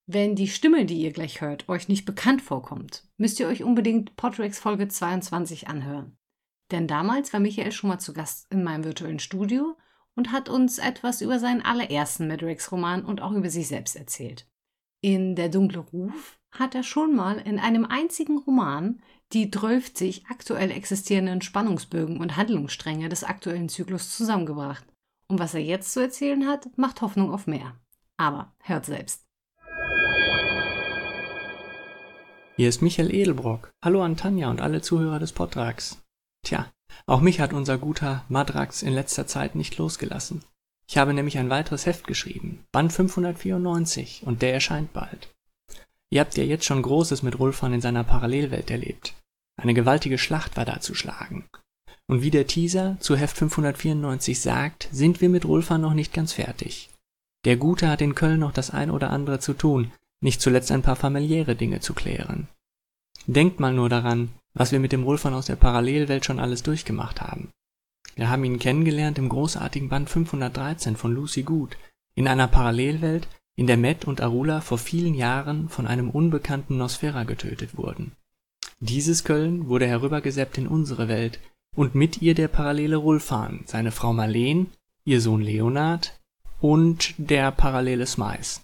[0.07, 4.15] Wenn die Stimme, die ihr gleich hört, euch nicht bekannt vorkommt, müsst ihr euch unbedingt
[4.15, 6.15] Podrex Folge 22 anhören.
[6.71, 9.75] Denn damals war Michael schon mal zu Gast in meinem virtuellen Studio
[10.15, 14.47] und hat uns etwas über seinen allerersten Madrax-Roman und auch über sich selbst erzählt.
[15.01, 19.01] In Der dunkle Ruf hat er schon mal in einem einzigen Roman
[19.33, 24.85] die 12 aktuell existierenden Spannungsbögen und Handlungsstränge des aktuellen Zyklus zusammengebracht.
[25.27, 27.75] Und was er jetzt zu erzählen hat, macht Hoffnung auf mehr.
[28.17, 29.25] Aber hört selbst.
[32.55, 33.73] Hier ist Michael Edelbrock.
[33.83, 36.04] Hallo an Tanja und alle Zuhörer des Podtrags.
[36.45, 36.71] Tja,
[37.07, 40.43] auch mich hat unser guter Madrax in letzter Zeit nicht losgelassen.
[40.87, 45.33] Ich habe nämlich ein weiteres Heft geschrieben, Band 594, und der erscheint bald.
[46.11, 49.15] Ihr habt ja jetzt schon Großes mit Rulfan in seiner Parallelwelt erlebt.
[49.57, 51.45] Eine gewaltige Schlacht war da zu schlagen.
[52.07, 56.33] Und wie der Teaser zu Heft 594 sagt, sind wir mit Rulfan noch nicht ganz
[56.33, 56.91] fertig.
[57.45, 59.91] Der Gute hat in Köln noch das ein oder andere zu tun,
[60.21, 62.47] nicht zuletzt ein paar familiäre Dinge zu klären.
[63.25, 67.21] Denkt mal nur daran, was wir mit dem Rulfan aus der Parallelwelt schon alles durchgemacht
[67.21, 67.49] haben.
[68.15, 71.77] Wir haben ihn kennengelernt im großartigen Band 513 von Lucy Good,
[72.15, 73.27] in einer Parallelwelt,
[73.57, 78.13] in der Matt und Arula vor vielen Jahren von einem unbekannten Nosfera getötet wurden.
[78.79, 81.39] Dieses Köln wurde herübergeseppt in unsere Welt
[81.75, 84.67] und mit ihr der parallele Rulfan, seine Frau Marleen,
[85.03, 86.17] ihr Sohn Leonard
[86.61, 88.61] und der parallele Smice,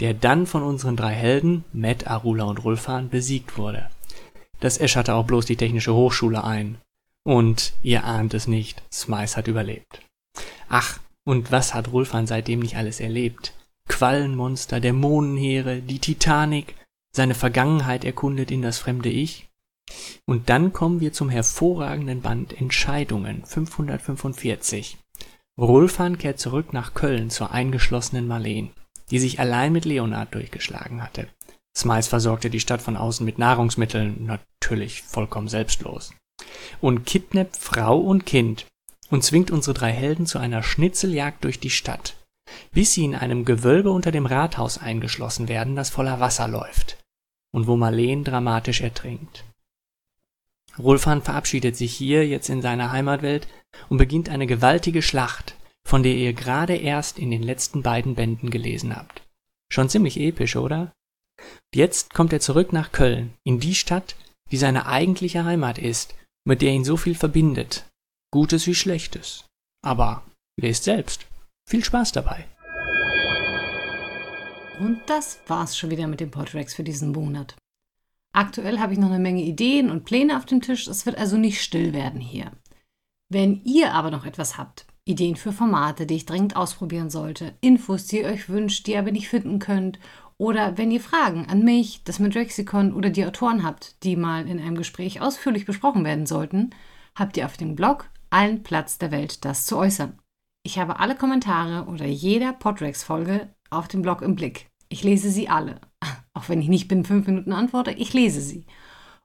[0.00, 3.88] der dann von unseren drei Helden, Matt, Arula und Rulfan, besiegt wurde.
[4.60, 6.78] Das äscherte auch bloß die Technische Hochschule ein.
[7.24, 10.02] Und ihr ahnt es nicht, Smice hat überlebt.
[10.68, 13.54] Ach, und was hat Rulfan seitdem nicht alles erlebt?
[13.88, 16.74] Quallenmonster, Dämonenheere, die Titanic,
[17.14, 19.48] seine Vergangenheit erkundet in das fremde Ich.
[20.26, 24.98] Und dann kommen wir zum hervorragenden Band Entscheidungen 545.
[25.58, 28.70] Rulfan kehrt zurück nach Köln zur eingeschlossenen Marleen,
[29.10, 31.28] die sich allein mit Leonard durchgeschlagen hatte.
[31.76, 36.12] Smiles versorgte die Stadt von außen mit Nahrungsmitteln, natürlich vollkommen selbstlos.
[36.80, 38.66] Und kidnappt Frau und Kind
[39.10, 42.16] und zwingt unsere drei Helden zu einer Schnitzeljagd durch die Stadt,
[42.72, 46.98] bis sie in einem Gewölbe unter dem Rathaus eingeschlossen werden, das voller Wasser läuft
[47.52, 49.44] und wo Marleen dramatisch ertrinkt.
[50.76, 53.46] Rolfan verabschiedet sich hier jetzt in seiner Heimatwelt
[53.88, 58.50] und beginnt eine gewaltige Schlacht, von der ihr gerade erst in den letzten beiden Bänden
[58.50, 59.22] gelesen habt.
[59.70, 60.92] Schon ziemlich episch, oder?
[61.74, 64.16] Jetzt kommt er zurück nach Köln, in die Stadt,
[64.50, 66.14] die seine eigentliche Heimat ist,
[66.44, 67.86] mit der ihn so viel verbindet.
[68.30, 69.44] Gutes wie Schlechtes.
[69.82, 70.24] Aber
[70.56, 71.26] lest selbst.
[71.68, 72.46] Viel Spaß dabei.
[74.80, 77.56] Und das war's schon wieder mit dem Podrex für diesen Monat.
[78.32, 81.36] Aktuell habe ich noch eine Menge Ideen und Pläne auf dem Tisch, es wird also
[81.36, 82.50] nicht still werden hier.
[83.28, 88.06] Wenn ihr aber noch etwas habt, Ideen für Formate, die ich dringend ausprobieren sollte, Infos,
[88.06, 89.98] die ihr euch wünscht, die ihr aber nicht finden könnt,
[90.38, 94.58] oder wenn ihr Fragen an mich, das Medrexikon oder die Autoren habt, die mal in
[94.58, 96.70] einem Gespräch ausführlich besprochen werden sollten,
[97.14, 100.18] habt ihr auf dem Blog allen Platz der Welt, das zu äußern.
[100.64, 104.68] Ich habe alle Kommentare oder jeder Podrex-Folge auf dem Blog im Blick.
[104.88, 105.80] Ich lese sie alle.
[106.34, 108.66] Auch wenn ich nicht binnen fünf Minuten antworte, ich lese sie.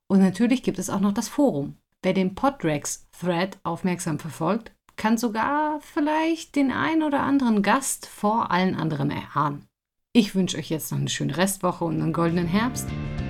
[0.07, 1.77] Und natürlich gibt es auch noch das Forum.
[2.01, 8.75] Wer den Podrex-Thread aufmerksam verfolgt, kann sogar vielleicht den ein oder anderen Gast vor allen
[8.75, 9.68] anderen erahnen.
[10.11, 12.87] Ich wünsche euch jetzt noch eine schöne Restwoche und einen goldenen Herbst.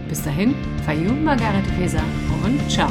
[0.07, 2.03] Bis dahin, Fayum Margarete Feser
[2.41, 2.89] und ciao.